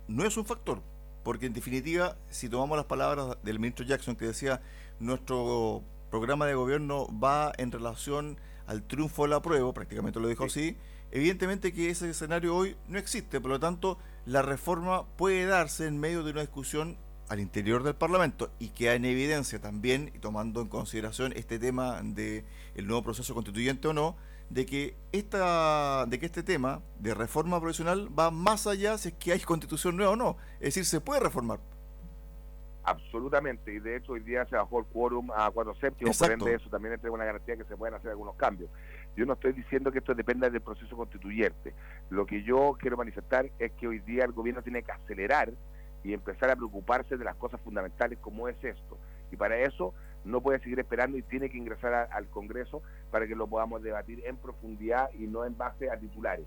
no 0.09 0.25
es 0.25 0.37
un 0.39 0.47
factor, 0.47 0.83
porque 1.23 1.47
en 1.47 1.53
definitiva, 1.53 2.17
si 2.31 2.49
tomamos 2.49 2.79
las 2.79 2.87
palabras 2.87 3.37
del 3.43 3.59
ministro 3.59 3.85
Jackson 3.85 4.17
que 4.17 4.27
decía, 4.27 4.63
nuestro 4.99 5.83
programa 6.11 6.47
de 6.47 6.55
gobierno 6.55 7.07
va 7.23 7.53
en 7.59 7.71
relación 7.71 8.39
al 8.67 8.83
triunfo 8.83 9.25
de 9.25 9.29
la 9.29 9.43
prueba, 9.43 9.73
prácticamente 9.75 10.21
lo 10.21 10.29
dijo 10.29 10.45
así, 10.45 10.79
evidentemente 11.11 11.73
que 11.73 11.91
ese 11.91 12.09
escenario 12.09 12.57
hoy 12.57 12.77
no 12.89 12.99
existe, 12.99 13.41
por 13.41 13.51
lo 13.51 13.61
tanto, 13.61 13.99
la 14.27 14.43
reforma 14.43 15.07
puede 15.17 15.47
darse 15.47 15.87
en 15.87 15.99
medio 15.99 16.23
de 16.23 16.33
una 16.33 16.41
discusión 16.43 16.97
al 17.29 17.41
interior 17.41 17.83
del 17.83 17.95
Parlamento 17.95 18.51
y 18.59 18.71
queda 18.71 18.95
en 18.95 19.05
evidencia 19.05 19.61
también, 19.61 20.13
tomando 20.21 20.61
en 20.61 20.69
consideración 20.69 21.33
este 21.37 21.59
tema 21.59 22.01
de 22.03 22.45
el 22.75 22.87
nuevo 22.87 23.03
proceso 23.03 23.35
constituyente 23.35 23.89
o 23.89 23.93
no, 23.93 24.17
de 24.51 24.67
que 24.67 24.97
esta, 25.13 26.07
de 26.07 26.19
que 26.19 26.27
este 26.27 26.43
tema 26.43 26.83
de 26.99 27.15
reforma 27.15 27.61
profesional 27.61 28.09
va 28.19 28.33
más 28.33 28.67
allá 28.67 28.99
si 28.99 29.11
es 29.11 29.15
que 29.15 29.33
hay 29.33 29.41
constitución 29.41 29.97
nueva 29.97 30.13
o 30.13 30.17
no. 30.17 30.37
Es 30.55 30.75
decir, 30.75 30.85
se 30.85 31.01
puede 31.01 31.21
reformar. 31.21 31.61
Absolutamente, 32.83 33.73
y 33.73 33.79
de 33.79 33.97
hecho 33.97 34.13
hoy 34.13 34.21
día 34.21 34.45
se 34.47 34.57
bajó 34.57 34.81
el 34.81 34.87
quórum 34.87 35.31
a 35.31 35.51
cuatro 35.51 35.75
séptimos, 35.77 36.19
por 36.19 36.33
ende 36.33 36.55
eso 36.55 36.69
también 36.71 36.95
entrega 36.95 37.15
una 37.15 37.25
garantía 37.25 37.57
que 37.57 37.65
se 37.65 37.77
pueden 37.77 37.95
hacer 37.95 38.11
algunos 38.11 38.35
cambios. 38.35 38.71
Yo 39.17 39.27
no 39.27 39.35
estoy 39.35 39.53
diciendo 39.53 39.91
que 39.93 39.99
esto 39.99 40.15
dependa 40.15 40.49
del 40.49 40.61
proceso 40.61 40.97
constituyente. 40.97 41.75
Lo 42.11 42.27
que 42.27 42.43
yo 42.43 42.77
quiero 42.79 42.97
manifestar 42.97 43.51
es 43.59 43.73
que 43.73 43.89
hoy 43.89 43.99
día 44.01 44.25
el 44.25 44.33
gobierno 44.33 44.63
tiene 44.63 44.83
que 44.83 44.93
acelerar 44.93 45.53
y 46.05 46.13
empezar 46.13 46.51
a 46.51 46.57
preocuparse 46.57 47.17
de 47.17 47.25
las 47.25 47.37
cosas 47.37 47.61
fundamentales 47.61 48.19
como 48.21 48.49
es 48.49 48.57
esto. 48.63 48.97
Y 49.31 49.37
para 49.37 49.59
eso 49.59 49.95
no 50.25 50.41
puede 50.41 50.61
seguir 50.61 50.79
esperando 50.79 51.17
y 51.17 51.23
tiene 51.23 51.51
que 51.51 51.59
ingresar 51.59 52.09
al 52.13 52.29
Congreso 52.29 52.83
para 53.11 53.27
que 53.27 53.35
lo 53.35 53.47
podamos 53.47 53.83
debatir 53.83 54.23
en 54.27 54.37
profundidad 54.37 55.11
y 55.19 55.27
no 55.27 55.45
en 55.45 55.57
base 55.57 55.91
a 55.91 55.99
titulares. 55.99 56.47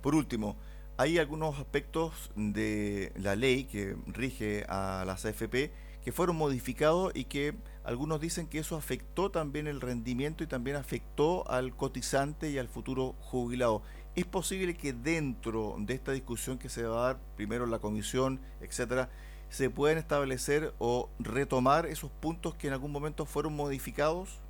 Por 0.00 0.14
último, 0.14 0.56
hay 0.96 1.18
algunos 1.18 1.58
aspectos 1.58 2.30
de 2.36 3.12
la 3.16 3.36
ley 3.36 3.64
que 3.64 3.96
rige 4.06 4.64
a 4.68 5.04
las 5.06 5.24
AFP 5.24 5.70
que 6.04 6.12
fueron 6.12 6.36
modificados 6.36 7.12
y 7.14 7.24
que 7.24 7.54
algunos 7.84 8.20
dicen 8.20 8.46
que 8.46 8.58
eso 8.58 8.76
afectó 8.76 9.30
también 9.30 9.66
el 9.66 9.80
rendimiento 9.80 10.44
y 10.44 10.46
también 10.46 10.76
afectó 10.76 11.48
al 11.50 11.74
cotizante 11.74 12.50
y 12.50 12.58
al 12.58 12.68
futuro 12.68 13.14
jubilado. 13.20 13.82
¿Es 14.14 14.24
posible 14.24 14.76
que 14.76 14.92
dentro 14.92 15.74
de 15.78 15.94
esta 15.94 16.12
discusión 16.12 16.58
que 16.58 16.68
se 16.68 16.84
va 16.84 16.98
a 16.98 17.06
dar, 17.06 17.18
primero 17.36 17.66
la 17.66 17.80
comisión, 17.80 18.40
etcétera, 18.60 19.08
se 19.48 19.68
puedan 19.68 19.98
establecer 19.98 20.72
o 20.78 21.10
retomar 21.18 21.86
esos 21.86 22.10
puntos 22.10 22.54
que 22.54 22.68
en 22.68 22.72
algún 22.72 22.92
momento 22.92 23.26
fueron 23.26 23.56
modificados, 23.56 24.40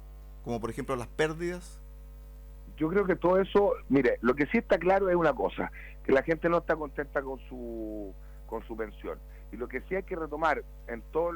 como 0.44 0.60
por 0.60 0.70
ejemplo 0.70 0.94
las 0.96 1.08
pérdidas? 1.08 1.80
Yo 2.76 2.88
creo 2.88 3.06
que 3.06 3.16
todo 3.16 3.40
eso, 3.40 3.74
mire, 3.88 4.18
lo 4.20 4.34
que 4.34 4.46
sí 4.46 4.58
está 4.58 4.78
claro 4.78 5.08
es 5.08 5.16
una 5.16 5.32
cosa, 5.32 5.70
que 6.04 6.12
la 6.12 6.22
gente 6.22 6.48
no 6.48 6.58
está 6.58 6.76
contenta 6.76 7.22
con 7.22 7.38
su 7.48 8.14
con 8.46 8.62
su 8.66 8.76
pensión. 8.76 9.18
Y 9.52 9.56
lo 9.56 9.68
que 9.68 9.82
sí 9.82 9.94
hay 9.94 10.02
que 10.02 10.16
retomar 10.16 10.64
en 10.88 11.02
toda 11.12 11.34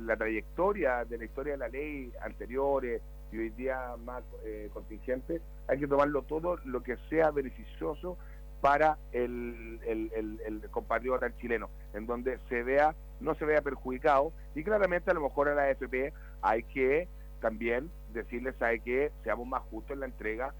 la 0.00 0.16
trayectoria 0.16 1.04
de 1.04 1.18
la 1.18 1.24
historia 1.24 1.54
de 1.54 1.58
la 1.58 1.68
ley 1.68 2.12
anteriores 2.22 3.02
y 3.32 3.38
hoy 3.38 3.50
día 3.50 3.96
más 4.04 4.22
eh, 4.44 4.70
contingente, 4.72 5.40
hay 5.66 5.78
que 5.80 5.86
tomarlo 5.86 6.22
todo 6.22 6.58
lo 6.64 6.82
que 6.82 6.96
sea 7.08 7.30
beneficioso 7.30 8.16
para 8.60 8.98
el, 9.12 9.80
el, 9.86 10.40
el, 10.44 10.70
compatriota 10.70 11.34
chileno, 11.36 11.70
en 11.94 12.06
donde 12.06 12.38
se 12.48 12.62
vea, 12.62 12.94
no 13.20 13.34
se 13.34 13.44
vea 13.44 13.62
perjudicado, 13.62 14.32
y 14.54 14.64
claramente 14.64 15.10
a 15.10 15.14
lo 15.14 15.22
mejor 15.22 15.48
a 15.48 15.54
la 15.54 15.64
AFP 15.64 16.12
hay 16.42 16.62
que 16.64 17.08
también 17.40 17.90
decirles 18.12 18.60
hay 18.60 18.80
que 18.80 19.12
seamos 19.22 19.46
más 19.46 19.62
justos 19.70 19.92
en 19.92 20.00
la 20.00 20.06
entrega 20.06 20.54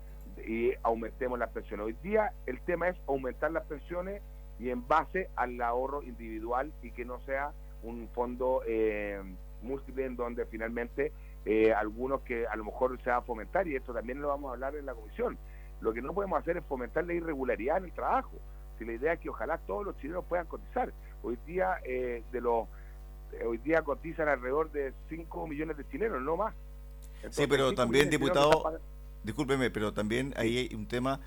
y 0.47 0.73
aumentemos 0.83 1.39
las 1.39 1.51
pensiones. 1.51 1.87
Hoy 1.87 1.97
día 2.03 2.33
el 2.47 2.61
tema 2.61 2.89
es 2.89 2.97
aumentar 3.09 3.51
las 3.51 3.65
pensiones 3.65 4.23
y 4.59 4.71
en 4.71 4.87
base 4.87 5.31
al 5.37 5.61
ahorro 5.61 6.03
individual 6.03 6.73
y 6.83 6.91
que 6.91 7.05
no 7.05 7.21
sea 7.21 7.53
un 7.83 8.09
fondo 8.09 8.63
eh, 8.67 9.21
múltiple 9.63 10.05
en 10.07 10.17
donde 10.17 10.47
finalmente 10.47 11.13
eh, 11.45 11.73
algunos 11.73 12.23
que 12.23 12.47
a 12.47 12.57
lo 12.57 12.65
mejor 12.65 13.01
se 13.03 13.11
va 13.11 13.19
a 13.19 13.23
fomentar 13.23 13.67
y 13.69 13.77
esto 13.77 13.93
también 13.93 14.21
lo 14.21 14.29
vamos 14.29 14.51
a 14.51 14.55
hablar 14.55 14.75
en 14.77 14.87
la 14.87 14.95
comisión. 14.95 15.39
Lo 15.81 15.93
que 15.93 16.03
no 16.03 16.13
podemos 16.13 16.41
hacer 16.41 16.57
es 16.57 16.65
fomentar 16.65 17.05
la 17.05 17.15
irregularidad 17.15 17.79
en 17.79 17.85
el 17.85 17.93
trabajo. 17.93 18.37
Si 18.79 18.85
la 18.85 18.93
idea 18.93 19.13
es 19.13 19.21
que 19.21 19.29
ojalá 19.31 19.59
todos 19.59 19.85
los 19.85 19.97
chilenos 19.99 20.25
puedan 20.29 20.47
cotizar. 20.47 20.93
Hoy 21.23 21.39
día 21.47 21.77
eh, 21.85 22.23
de 22.33 22.41
los 22.41 22.69
hoy 23.47 23.59
día 23.59 23.83
cotizan 23.83 24.29
alrededor 24.29 24.73
de 24.73 24.95
5 25.11 25.47
millones 25.47 25.77
de 25.77 25.87
chilenos, 25.89 26.23
no 26.23 26.37
más. 26.37 26.55
sí, 27.31 27.47
pero 27.47 27.75
también 27.75 28.09
diputado 28.09 28.81
discúlpeme, 29.23 29.71
pero 29.71 29.93
también 29.93 30.33
ahí 30.37 30.59
hay 30.59 30.75
un 30.75 30.87
tema 30.87 31.21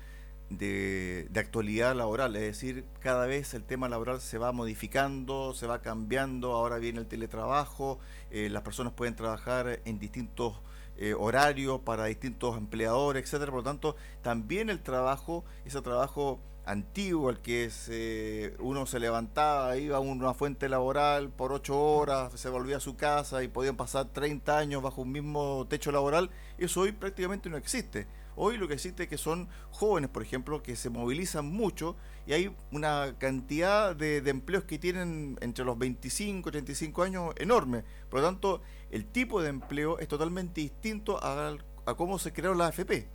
de, 0.58 1.28
actualidad 1.34 1.94
laboral, 1.94 2.36
es 2.36 2.42
decir, 2.42 2.84
cada 3.00 3.26
vez 3.26 3.54
el 3.54 3.64
tema 3.64 3.88
laboral 3.88 4.20
se 4.20 4.38
va 4.38 4.52
modificando, 4.52 5.54
se 5.54 5.66
va 5.66 5.82
cambiando, 5.82 6.52
ahora 6.52 6.78
viene 6.78 7.00
el 7.00 7.06
teletrabajo, 7.06 7.98
eh, 8.30 8.48
las 8.50 8.62
personas 8.62 8.92
pueden 8.92 9.16
trabajar 9.16 9.80
en 9.84 9.98
distintos 9.98 10.60
eh, 10.96 11.14
horarios 11.14 11.80
para 11.80 12.04
distintos 12.06 12.56
empleadores, 12.56 13.24
etcétera, 13.24 13.50
por 13.50 13.60
lo 13.60 13.64
tanto, 13.64 13.96
también 14.22 14.70
el 14.70 14.80
trabajo, 14.80 15.44
ese 15.64 15.80
trabajo 15.82 16.40
antiguo, 16.64 17.30
el 17.30 17.38
que 17.40 17.70
se, 17.70 18.54
uno 18.60 18.86
se 18.86 19.00
levantaba, 19.00 19.76
iba 19.76 19.96
a 19.96 20.00
una 20.00 20.34
fuente 20.34 20.68
laboral 20.68 21.30
por 21.30 21.52
ocho 21.52 21.80
horas, 21.80 22.32
se 22.34 22.48
volvía 22.48 22.76
a 22.76 22.80
su 22.80 22.96
casa 22.96 23.42
y 23.42 23.48
podían 23.48 23.76
pasar 23.76 24.06
30 24.12 24.58
años 24.58 24.82
bajo 24.82 25.02
un 25.02 25.12
mismo 25.12 25.66
techo 25.68 25.90
laboral, 25.92 26.30
eso 26.58 26.82
hoy 26.82 26.92
prácticamente 26.92 27.50
no 27.50 27.56
existe. 27.56 28.06
Hoy 28.34 28.56
lo 28.56 28.66
que 28.66 28.74
existe 28.74 29.04
es 29.04 29.08
que 29.08 29.18
son 29.18 29.48
jóvenes, 29.70 30.08
por 30.08 30.22
ejemplo, 30.22 30.62
que 30.62 30.76
se 30.76 30.90
movilizan 30.90 31.46
mucho 31.46 31.96
y 32.26 32.32
hay 32.32 32.56
una 32.70 33.14
cantidad 33.18 33.94
de, 33.94 34.18
empleos 34.18 34.64
que 34.64 34.78
tienen 34.78 35.36
entre 35.40 35.64
los 35.64 35.78
25 35.78 36.48
y 36.48 36.52
35 36.52 37.02
años 37.02 37.34
enorme. 37.36 37.84
Por 38.08 38.20
lo 38.20 38.26
tanto, 38.26 38.62
el 38.90 39.06
tipo 39.06 39.42
de 39.42 39.50
empleo 39.50 39.98
es 39.98 40.08
totalmente 40.08 40.60
distinto 40.60 41.18
a, 41.22 41.56
cómo 41.96 42.18
se 42.18 42.32
creó 42.32 42.54
la 42.54 42.68
AFP, 42.68 43.08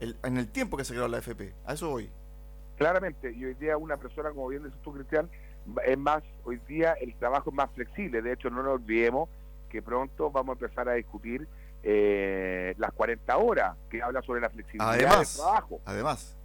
en 0.00 0.36
el 0.36 0.48
tiempo 0.48 0.76
que 0.76 0.84
se 0.84 0.94
creó 0.94 1.08
la 1.08 1.18
AFP. 1.18 1.54
A 1.66 1.74
eso 1.74 1.90
voy. 1.90 2.10
Claramente, 2.76 3.32
y 3.32 3.44
hoy 3.44 3.54
día 3.54 3.76
una 3.76 3.96
persona, 3.96 4.30
como 4.30 4.48
bien 4.48 4.64
dices 4.64 4.80
tú, 4.82 4.92
Cristian, 4.92 5.30
es 5.86 5.98
más, 5.98 6.22
hoy 6.44 6.60
día 6.66 6.94
el 6.94 7.14
trabajo 7.14 7.50
es 7.50 7.56
más 7.56 7.70
flexible. 7.72 8.20
De 8.20 8.32
hecho, 8.32 8.50
no 8.50 8.62
nos 8.62 8.74
olvidemos 8.74 9.28
que 9.74 9.82
pronto 9.82 10.30
vamos 10.30 10.50
a 10.50 10.64
empezar 10.64 10.88
a 10.88 10.92
discutir 10.92 11.48
eh, 11.82 12.76
las 12.78 12.92
40 12.92 13.36
horas, 13.38 13.76
que 13.90 14.00
habla 14.00 14.22
sobre 14.22 14.40
la 14.40 14.48
flexibilidad 14.48 15.18
del 15.18 15.26
trabajo. 15.26 15.80
Además. 15.84 16.38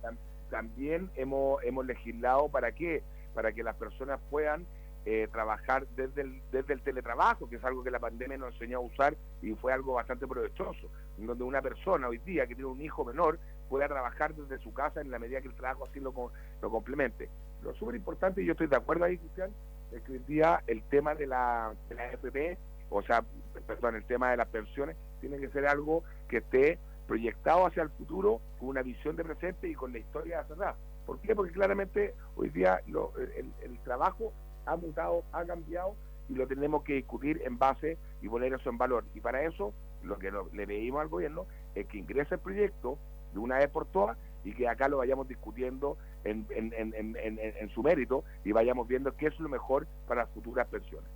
También 0.49 1.11
hemos, 1.15 1.63
hemos 1.63 1.85
legislado 1.85 2.49
para 2.49 2.71
qué? 2.71 3.03
Para 3.35 3.51
que 3.51 3.61
las 3.61 3.75
personas 3.75 4.19
puedan 4.31 4.65
eh, 5.05 5.27
trabajar 5.31 5.85
desde 5.95 6.23
el, 6.23 6.41
desde 6.51 6.73
el 6.73 6.81
teletrabajo, 6.81 7.47
que 7.47 7.57
es 7.57 7.63
algo 7.63 7.83
que 7.83 7.91
la 7.91 7.99
pandemia 7.99 8.35
nos 8.39 8.55
enseñó 8.55 8.79
a 8.79 8.81
usar 8.81 9.15
y 9.43 9.53
fue 9.53 9.73
algo 9.73 9.93
bastante 9.93 10.25
provechoso, 10.25 10.89
en 11.19 11.27
donde 11.27 11.43
una 11.43 11.61
persona 11.61 12.07
hoy 12.07 12.17
día 12.17 12.47
que 12.47 12.55
tiene 12.55 12.71
un 12.71 12.81
hijo 12.81 13.05
menor 13.05 13.37
pueda 13.69 13.87
trabajar 13.87 14.33
desde 14.33 14.57
su 14.63 14.73
casa 14.73 15.01
en 15.01 15.11
la 15.11 15.19
medida 15.19 15.39
que 15.39 15.49
el 15.49 15.55
trabajo 15.55 15.85
así 15.85 15.99
lo, 15.99 16.31
lo 16.63 16.71
complemente. 16.71 17.29
Lo 17.61 17.75
súper 17.75 17.93
importante, 17.93 18.41
y 18.41 18.45
yo 18.47 18.53
estoy 18.53 18.65
de 18.65 18.77
acuerdo 18.77 19.05
ahí, 19.05 19.19
Cristian, 19.19 19.51
es 19.91 20.01
que 20.01 20.13
hoy 20.13 20.19
día 20.27 20.63
el 20.65 20.81
tema 20.83 21.13
de 21.13 21.27
la, 21.27 21.73
de 21.89 21.95
la 21.95 22.11
FP, 22.13 22.57
o 22.89 23.01
sea, 23.01 23.23
perdón, 23.67 23.95
el 23.95 24.05
tema 24.05 24.31
de 24.31 24.37
las 24.37 24.47
pensiones, 24.47 24.95
tiene 25.19 25.37
que 25.37 25.49
ser 25.49 25.67
algo 25.67 26.03
que 26.27 26.37
esté 26.37 26.79
proyectado 27.07 27.65
hacia 27.65 27.83
el 27.83 27.89
futuro 27.89 28.39
con 28.59 28.69
una 28.69 28.83
visión 28.83 29.15
de 29.15 29.23
presente 29.23 29.67
y 29.67 29.75
con 29.75 29.91
la 29.91 29.99
historia 29.99 30.41
hacia 30.41 30.55
atrás. 30.55 30.75
¿Por 31.05 31.19
qué? 31.19 31.35
Porque 31.35 31.51
claramente 31.51 32.13
hoy 32.35 32.49
día 32.49 32.81
lo, 32.87 33.13
el, 33.17 33.79
trabajo 33.83 34.31
ha 34.65 34.75
mutado, 34.75 35.23
ha 35.31 35.43
cambiado 35.43 35.95
y 36.29 36.35
lo 36.35 36.45
tenemos 36.45 36.83
que 36.83 36.93
discutir 36.93 37.41
en 37.43 37.57
base 37.57 37.97
y 38.21 38.29
poner 38.29 38.53
eso 38.53 38.69
en 38.69 38.77
valor. 38.77 39.05
Y 39.15 39.19
para 39.19 39.43
eso 39.43 39.73
lo 40.03 40.19
que 40.19 40.31
le 40.53 40.67
pedimos 40.67 41.01
al 41.01 41.07
gobierno 41.07 41.47
es 41.73 41.87
que 41.87 41.97
ingrese 41.97 42.35
el 42.35 42.41
proyecto, 42.41 42.99
de 43.33 43.39
una 43.39 43.57
vez 43.57 43.69
por 43.69 43.85
todas 43.87 44.17
y 44.43 44.53
que 44.53 44.67
acá 44.67 44.87
lo 44.87 44.97
vayamos 44.97 45.27
discutiendo 45.27 45.97
en, 46.23 46.45
en, 46.49 46.73
en, 46.73 47.15
en, 47.15 47.69
su 47.69 47.83
mérito 47.83 48.23
y 48.43 48.51
vayamos 48.51 48.87
viendo 48.87 49.15
qué 49.15 49.27
es 49.27 49.39
lo 49.39 49.49
mejor 49.49 49.87
para 50.07 50.27
futuras 50.27 50.67
pensiones, 50.67 51.09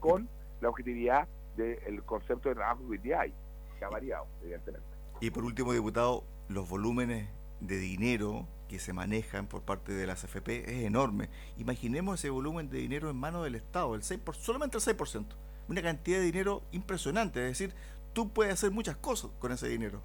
con 0.00 0.28
la 0.64 0.70
objetividad 0.70 1.28
del 1.56 2.02
concepto 2.04 2.48
de 2.48 2.54
trabajo 2.54 2.80
que 2.80 2.92
hoy 2.92 2.98
día 2.98 3.20
hay, 3.20 3.34
que 3.78 3.84
ha 3.84 3.88
variado, 3.90 4.26
evidentemente. 4.42 4.86
Y 5.20 5.30
por 5.30 5.44
último, 5.44 5.72
diputado, 5.74 6.24
los 6.48 6.68
volúmenes 6.68 7.28
de 7.60 7.76
dinero 7.76 8.48
que 8.68 8.78
se 8.78 8.94
manejan 8.94 9.46
por 9.46 9.60
parte 9.60 9.92
de 9.92 10.06
las 10.06 10.24
AFP 10.24 10.64
es 10.64 10.84
enorme. 10.84 11.28
Imaginemos 11.58 12.18
ese 12.18 12.30
volumen 12.30 12.70
de 12.70 12.78
dinero 12.78 13.10
en 13.10 13.16
manos 13.16 13.44
del 13.44 13.56
Estado, 13.56 13.94
el 13.94 14.02
6 14.02 14.20
por, 14.20 14.34
solamente 14.36 14.78
el 14.78 14.82
6%. 14.82 15.26
Una 15.68 15.82
cantidad 15.82 16.18
de 16.18 16.24
dinero 16.24 16.62
impresionante, 16.72 17.40
es 17.40 17.58
decir, 17.58 17.74
tú 18.14 18.30
puedes 18.30 18.54
hacer 18.54 18.70
muchas 18.70 18.96
cosas 18.96 19.30
con 19.38 19.52
ese 19.52 19.68
dinero. 19.68 20.00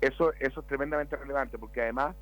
Eso, 0.00 0.32
eso 0.34 0.60
es 0.60 0.66
tremendamente 0.68 1.16
relevante 1.16 1.58
porque 1.58 1.82
además 1.82 2.14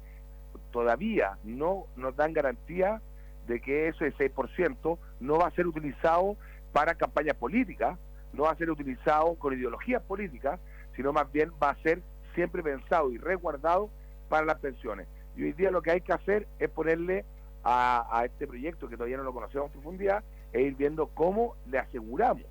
todavía 0.72 1.36
no 1.44 1.84
nos 1.94 2.16
dan 2.16 2.32
garantía 2.32 3.02
de 3.46 3.60
que 3.60 3.88
ese 3.88 4.12
6% 4.14 4.98
no 5.20 5.38
va 5.38 5.48
a 5.48 5.50
ser 5.52 5.66
utilizado 5.66 6.36
para 6.72 6.94
campañas 6.94 7.36
políticas, 7.36 7.98
no 8.32 8.44
va 8.44 8.50
a 8.50 8.56
ser 8.56 8.70
utilizado 8.70 9.34
con 9.36 9.54
ideologías 9.54 10.02
políticas, 10.02 10.60
sino 10.94 11.12
más 11.12 11.30
bien 11.32 11.52
va 11.62 11.70
a 11.70 11.82
ser 11.82 12.02
siempre 12.34 12.62
pensado 12.62 13.10
y 13.12 13.18
resguardado 13.18 13.90
para 14.28 14.44
las 14.44 14.58
pensiones. 14.58 15.06
Y 15.36 15.44
hoy 15.44 15.52
día 15.52 15.70
lo 15.70 15.82
que 15.82 15.90
hay 15.90 16.00
que 16.00 16.12
hacer 16.12 16.46
es 16.58 16.68
ponerle 16.70 17.24
a, 17.62 18.06
a 18.10 18.24
este 18.24 18.46
proyecto, 18.46 18.88
que 18.88 18.96
todavía 18.96 19.16
no 19.16 19.22
lo 19.22 19.32
conocemos 19.32 19.66
en 19.66 19.72
profundidad, 19.72 20.24
e 20.52 20.62
ir 20.62 20.74
viendo 20.74 21.08
cómo 21.08 21.56
le 21.66 21.78
aseguramos 21.78 22.44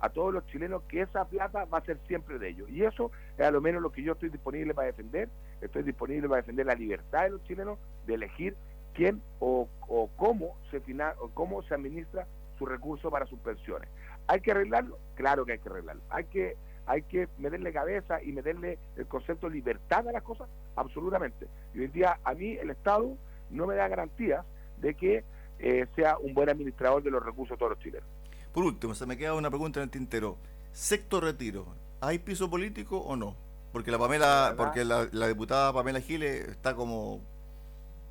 a 0.00 0.08
todos 0.08 0.32
los 0.32 0.46
chilenos 0.46 0.82
que 0.84 1.02
esa 1.02 1.26
plata 1.26 1.66
va 1.66 1.78
a 1.78 1.84
ser 1.84 1.98
siempre 2.06 2.38
de 2.38 2.48
ellos. 2.48 2.68
Y 2.70 2.84
eso 2.84 3.10
es 3.36 3.46
a 3.46 3.50
lo 3.50 3.60
menos 3.60 3.82
lo 3.82 3.92
que 3.92 4.02
yo 4.02 4.12
estoy 4.12 4.30
disponible 4.30 4.74
para 4.74 4.86
defender. 4.86 5.28
Estoy 5.60 5.82
disponible 5.82 6.28
para 6.28 6.40
defender 6.40 6.66
la 6.66 6.74
libertad 6.74 7.24
de 7.24 7.30
los 7.30 7.44
chilenos 7.44 7.78
de 8.06 8.14
elegir 8.14 8.56
quién 8.94 9.22
o, 9.38 9.68
cómo 10.16 10.56
se 10.70 10.80
final, 10.80 11.14
o 11.20 11.28
cómo 11.30 11.62
se 11.62 11.74
administra 11.74 12.26
su 12.58 12.66
recurso 12.66 13.10
para 13.10 13.26
sus 13.26 13.38
pensiones. 13.40 13.88
¿Hay 14.26 14.40
que 14.40 14.52
arreglarlo? 14.52 14.98
Claro 15.14 15.44
que 15.44 15.52
hay 15.52 15.58
que 15.58 15.68
arreglarlo. 15.68 16.02
¿Hay 16.10 16.24
que, 16.24 16.56
hay 16.86 17.02
que 17.02 17.28
meterle 17.38 17.72
cabeza 17.72 18.22
y 18.22 18.32
meterle 18.32 18.78
el 18.96 19.06
concepto 19.06 19.48
de 19.48 19.54
libertad 19.54 20.06
a 20.08 20.12
las 20.12 20.22
cosas? 20.22 20.48
Absolutamente. 20.76 21.46
Y 21.74 21.80
hoy 21.80 21.84
en 21.86 21.92
día 21.92 22.20
a 22.22 22.34
mí 22.34 22.52
el 22.52 22.70
Estado 22.70 23.16
no 23.50 23.66
me 23.66 23.74
da 23.74 23.88
garantías 23.88 24.44
de 24.78 24.94
que 24.94 25.24
eh, 25.58 25.86
sea 25.96 26.18
un 26.18 26.32
buen 26.34 26.48
administrador 26.48 27.02
de 27.02 27.10
los 27.10 27.24
recursos 27.24 27.56
de 27.56 27.58
todos 27.58 27.72
los 27.72 27.80
chilenos. 27.80 28.08
Por 28.52 28.64
último, 28.64 28.94
se 28.94 29.06
me 29.06 29.16
queda 29.16 29.34
una 29.34 29.50
pregunta 29.50 29.80
en 29.80 29.84
el 29.84 29.90
tintero. 29.90 30.36
Sector 30.72 31.24
retiro, 31.24 31.66
¿hay 32.00 32.18
piso 32.18 32.48
político 32.48 32.98
o 32.98 33.16
no? 33.16 33.36
Porque 33.72 33.90
la 33.90 33.98
Pamela, 33.98 34.54
porque 34.56 34.84
la, 34.84 35.28
diputada 35.28 35.72
Pamela 35.72 36.00
Giles 36.00 36.48
está 36.48 36.74
como 36.74 37.20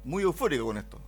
muy 0.09 0.23
eufórica 0.23 0.63
con 0.63 0.75
esto. 0.75 0.99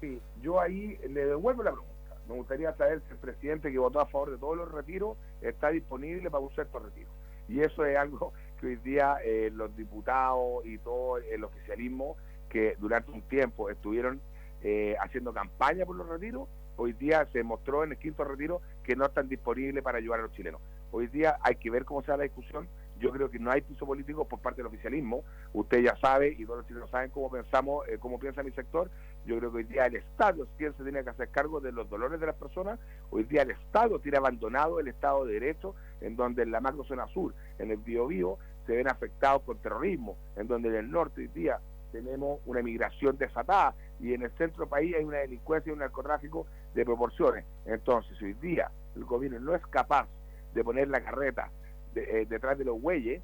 Sí, 0.00 0.18
yo 0.40 0.58
ahí 0.58 0.98
le 1.10 1.26
devuelvo 1.26 1.62
la 1.62 1.72
pregunta. 1.72 2.16
Me 2.26 2.34
gustaría 2.34 2.74
saber 2.74 3.02
si 3.06 3.12
el 3.12 3.18
presidente 3.18 3.70
que 3.70 3.78
votó 3.78 4.00
a 4.00 4.06
favor 4.06 4.30
de 4.30 4.38
todos 4.38 4.56
los 4.56 4.72
retiros 4.72 5.18
está 5.42 5.68
disponible 5.68 6.30
para 6.30 6.42
un 6.42 6.54
sector 6.54 6.82
retiro. 6.82 7.10
Y 7.50 7.60
eso 7.60 7.84
es 7.84 7.98
algo 7.98 8.32
que 8.60 8.68
hoy 8.68 8.76
día 8.76 9.18
eh, 9.22 9.50
los 9.54 9.76
diputados 9.76 10.64
y 10.64 10.78
todo 10.78 11.18
el 11.18 11.44
oficialismo 11.44 12.16
que 12.48 12.76
durante 12.78 13.10
un 13.10 13.20
tiempo 13.22 13.68
estuvieron 13.68 14.22
eh, 14.62 14.96
haciendo 15.00 15.34
campaña 15.34 15.84
por 15.84 15.96
los 15.96 16.08
retiros, 16.08 16.48
hoy 16.78 16.94
día 16.94 17.28
se 17.30 17.42
mostró 17.42 17.84
en 17.84 17.92
el 17.92 17.98
quinto 17.98 18.24
retiro 18.24 18.62
que 18.84 18.96
no 18.96 19.04
están 19.04 19.28
disponibles 19.28 19.84
para 19.84 19.98
ayudar 19.98 20.20
a 20.20 20.22
los 20.22 20.32
chilenos. 20.32 20.62
Hoy 20.92 21.08
día 21.08 21.36
hay 21.42 21.56
que 21.56 21.70
ver 21.70 21.84
cómo 21.84 22.00
se 22.00 22.10
da 22.10 22.16
la 22.16 22.22
discusión. 22.22 22.68
Yo 22.98 23.10
creo 23.10 23.30
que 23.30 23.38
no 23.38 23.50
hay 23.50 23.60
piso 23.60 23.86
político 23.86 24.26
por 24.26 24.40
parte 24.40 24.58
del 24.58 24.68
oficialismo. 24.68 25.24
Usted 25.52 25.82
ya 25.82 25.96
sabe 25.96 26.34
y 26.38 26.44
todos 26.44 26.58
los 26.58 26.66
chilenos 26.66 26.90
saben 26.90 27.10
cómo 27.10 27.30
pensamos, 27.30 27.86
eh, 27.88 27.98
cómo 27.98 28.18
piensa 28.18 28.42
mi 28.42 28.52
sector. 28.52 28.90
Yo 29.26 29.38
creo 29.38 29.50
que 29.50 29.58
hoy 29.58 29.64
día 29.64 29.86
el 29.86 29.96
Estado 29.96 30.44
es 30.44 30.50
quien 30.56 30.76
se 30.76 30.82
tiene 30.82 31.02
que 31.02 31.10
hacer 31.10 31.28
cargo 31.30 31.60
de 31.60 31.72
los 31.72 31.88
dolores 31.88 32.20
de 32.20 32.26
las 32.26 32.36
personas. 32.36 32.78
Hoy 33.10 33.24
día 33.24 33.42
el 33.42 33.50
Estado 33.50 33.98
tiene 33.98 34.18
abandonado 34.18 34.80
el 34.80 34.88
Estado 34.88 35.24
de 35.24 35.34
Derecho, 35.34 35.74
en 36.00 36.16
donde 36.16 36.42
en 36.42 36.50
la 36.50 36.60
macrozona 36.60 37.06
sur, 37.08 37.34
en 37.58 37.70
el 37.70 37.78
Biobío, 37.78 38.38
se 38.66 38.76
ven 38.76 38.88
afectados 38.88 39.42
por 39.42 39.58
terrorismo, 39.58 40.16
en 40.36 40.46
donde 40.46 40.68
en 40.68 40.76
el 40.76 40.90
norte 40.90 41.22
hoy 41.22 41.28
día 41.28 41.58
tenemos 41.92 42.40
una 42.46 42.60
emigración 42.60 43.16
desatada 43.16 43.74
y 44.00 44.14
en 44.14 44.22
el 44.22 44.30
centro 44.32 44.64
del 44.64 44.68
país 44.68 44.94
hay 44.96 45.04
una 45.04 45.18
delincuencia 45.18 45.70
y 45.70 45.72
un 45.72 45.78
narcotráfico 45.78 46.46
de 46.74 46.84
proporciones. 46.84 47.44
Entonces, 47.66 48.20
hoy 48.20 48.34
día 48.34 48.70
el 48.96 49.04
gobierno 49.04 49.38
no 49.38 49.54
es 49.54 49.64
capaz 49.68 50.08
de 50.54 50.64
poner 50.64 50.88
la 50.88 51.02
carreta 51.02 51.50
eh, 51.96 52.26
detrás 52.28 52.58
de 52.58 52.64
los 52.64 52.80
bueyes, 52.80 53.22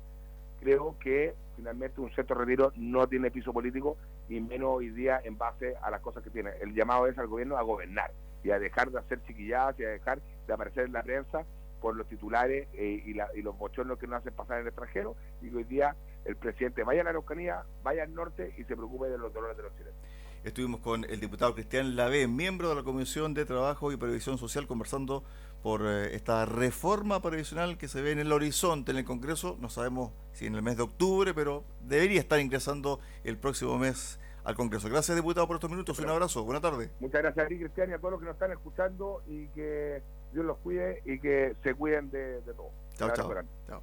creo 0.61 0.96
que 0.98 1.35
finalmente 1.56 2.00
un 2.00 2.11
de 2.11 2.35
retiro 2.35 2.72
no 2.76 3.06
tiene 3.09 3.30
piso 3.30 3.52
político 3.52 3.96
y 4.28 4.40
menos 4.40 4.70
hoy 4.74 4.90
día 4.90 5.20
en 5.24 5.37
base 5.37 5.74
a 5.83 5.90
las 5.90 6.00
cosas 6.00 6.22
que 6.22 6.30
tiene. 6.30 6.50
El 6.61 6.74
llamado 6.74 7.06
es 7.06 7.18
al 7.18 7.26
gobierno 7.26 7.56
a 7.56 7.62
gobernar 7.62 8.12
y 8.42 8.50
a 8.50 8.59
dejar 8.59 8.90
de 8.90 8.98
hacer 8.98 9.22
chiquilladas 9.24 9.78
y 9.78 9.85
a 9.85 9.88
dejar 9.88 10.20
de 10.46 10.52
aparecer 10.52 10.87
en 10.87 10.92
la 10.92 11.02
prensa 11.02 11.44
por 11.80 11.96
los 11.96 12.06
titulares 12.09 12.68
eh, 12.74 13.02
y, 13.04 13.11
y, 13.38 13.42
los 13.42 13.59
bochornos 13.59 13.98
que 13.98 14.06
nos 14.06 14.20
hacen 14.20 14.35
pasar 14.35 14.56
en 14.56 14.62
el 14.62 14.68
extranjero 14.68 15.16
y 15.40 15.50
que 15.50 15.56
hoy 15.56 15.64
día 15.64 15.96
el 16.24 16.37
presidente 16.37 16.85
vaya 16.85 17.00
a 17.00 17.04
la 17.04 17.11
Araucanía, 17.11 17.62
vaya 17.83 18.02
al 18.02 18.14
norte 18.14 18.52
y 18.59 18.64
se 18.64 18.76
preocupe 18.76 19.09
de 19.09 19.18
los 19.18 19.33
dolores 19.33 19.56
de 19.56 19.62
los 19.62 19.72
chilenos. 19.76 19.98
Estuvimos 20.42 20.81
con 20.81 21.05
el 21.05 21.20
diputado 21.20 21.55
Cristian 21.55 21.96
Lavé, 21.96 22.26
miembro 22.26 22.70
de 22.70 22.74
la 22.74 22.83
Comisión 22.83 23.35
de 23.35 23.44
Trabajo 23.44 23.92
y 23.92 23.98
Previsión 23.98 24.38
Social, 24.38 24.66
conversando 24.66 25.22
por 25.62 25.83
eh, 25.85 26.14
esta 26.14 26.46
reforma 26.46 27.20
previsional 27.20 27.76
que 27.76 27.88
se 27.88 28.00
ve 28.00 28.12
en 28.12 28.20
el 28.20 28.33
horizonte 28.33 28.90
en 28.90 28.96
el 28.96 29.05
Congreso. 29.05 29.59
No 29.61 29.68
sabemos 29.68 30.12
si 30.33 30.46
en 30.46 30.55
el 30.55 30.62
mes 30.62 30.79
de 30.79 30.85
octubre, 30.85 31.35
pero 31.35 31.62
debería 31.83 32.18
estar 32.20 32.40
ingresando 32.40 33.00
el 33.22 33.37
próximo 33.37 33.79
mes 33.79 34.18
al 34.42 34.55
Congreso. 34.55 34.88
Gracias, 34.88 35.14
diputado, 35.14 35.46
por 35.46 35.57
estos 35.57 35.70
minutos. 35.70 35.98
Un 35.98 36.09
abrazo. 36.09 36.42
Buenas 36.42 36.62
tardes. 36.62 36.90
Muchas 37.00 37.20
gracias 37.20 37.44
a 37.44 37.48
ti, 37.48 37.59
Cristian, 37.59 37.90
y 37.90 37.92
a 37.92 37.98
todos 37.98 38.12
los 38.12 38.20
que 38.20 38.26
nos 38.26 38.35
están 38.35 38.53
escuchando 38.53 39.22
y 39.29 39.46
que 39.48 40.03
Dios 40.33 40.46
los 40.46 40.57
cuide 40.59 41.03
y 41.05 41.20
que 41.20 41.55
se 41.62 41.74
cuiden 41.74 42.11
de, 42.11 42.40
todo. 42.57 42.70
Chao, 42.96 43.11
chao. 43.12 43.35
chao. 43.66 43.83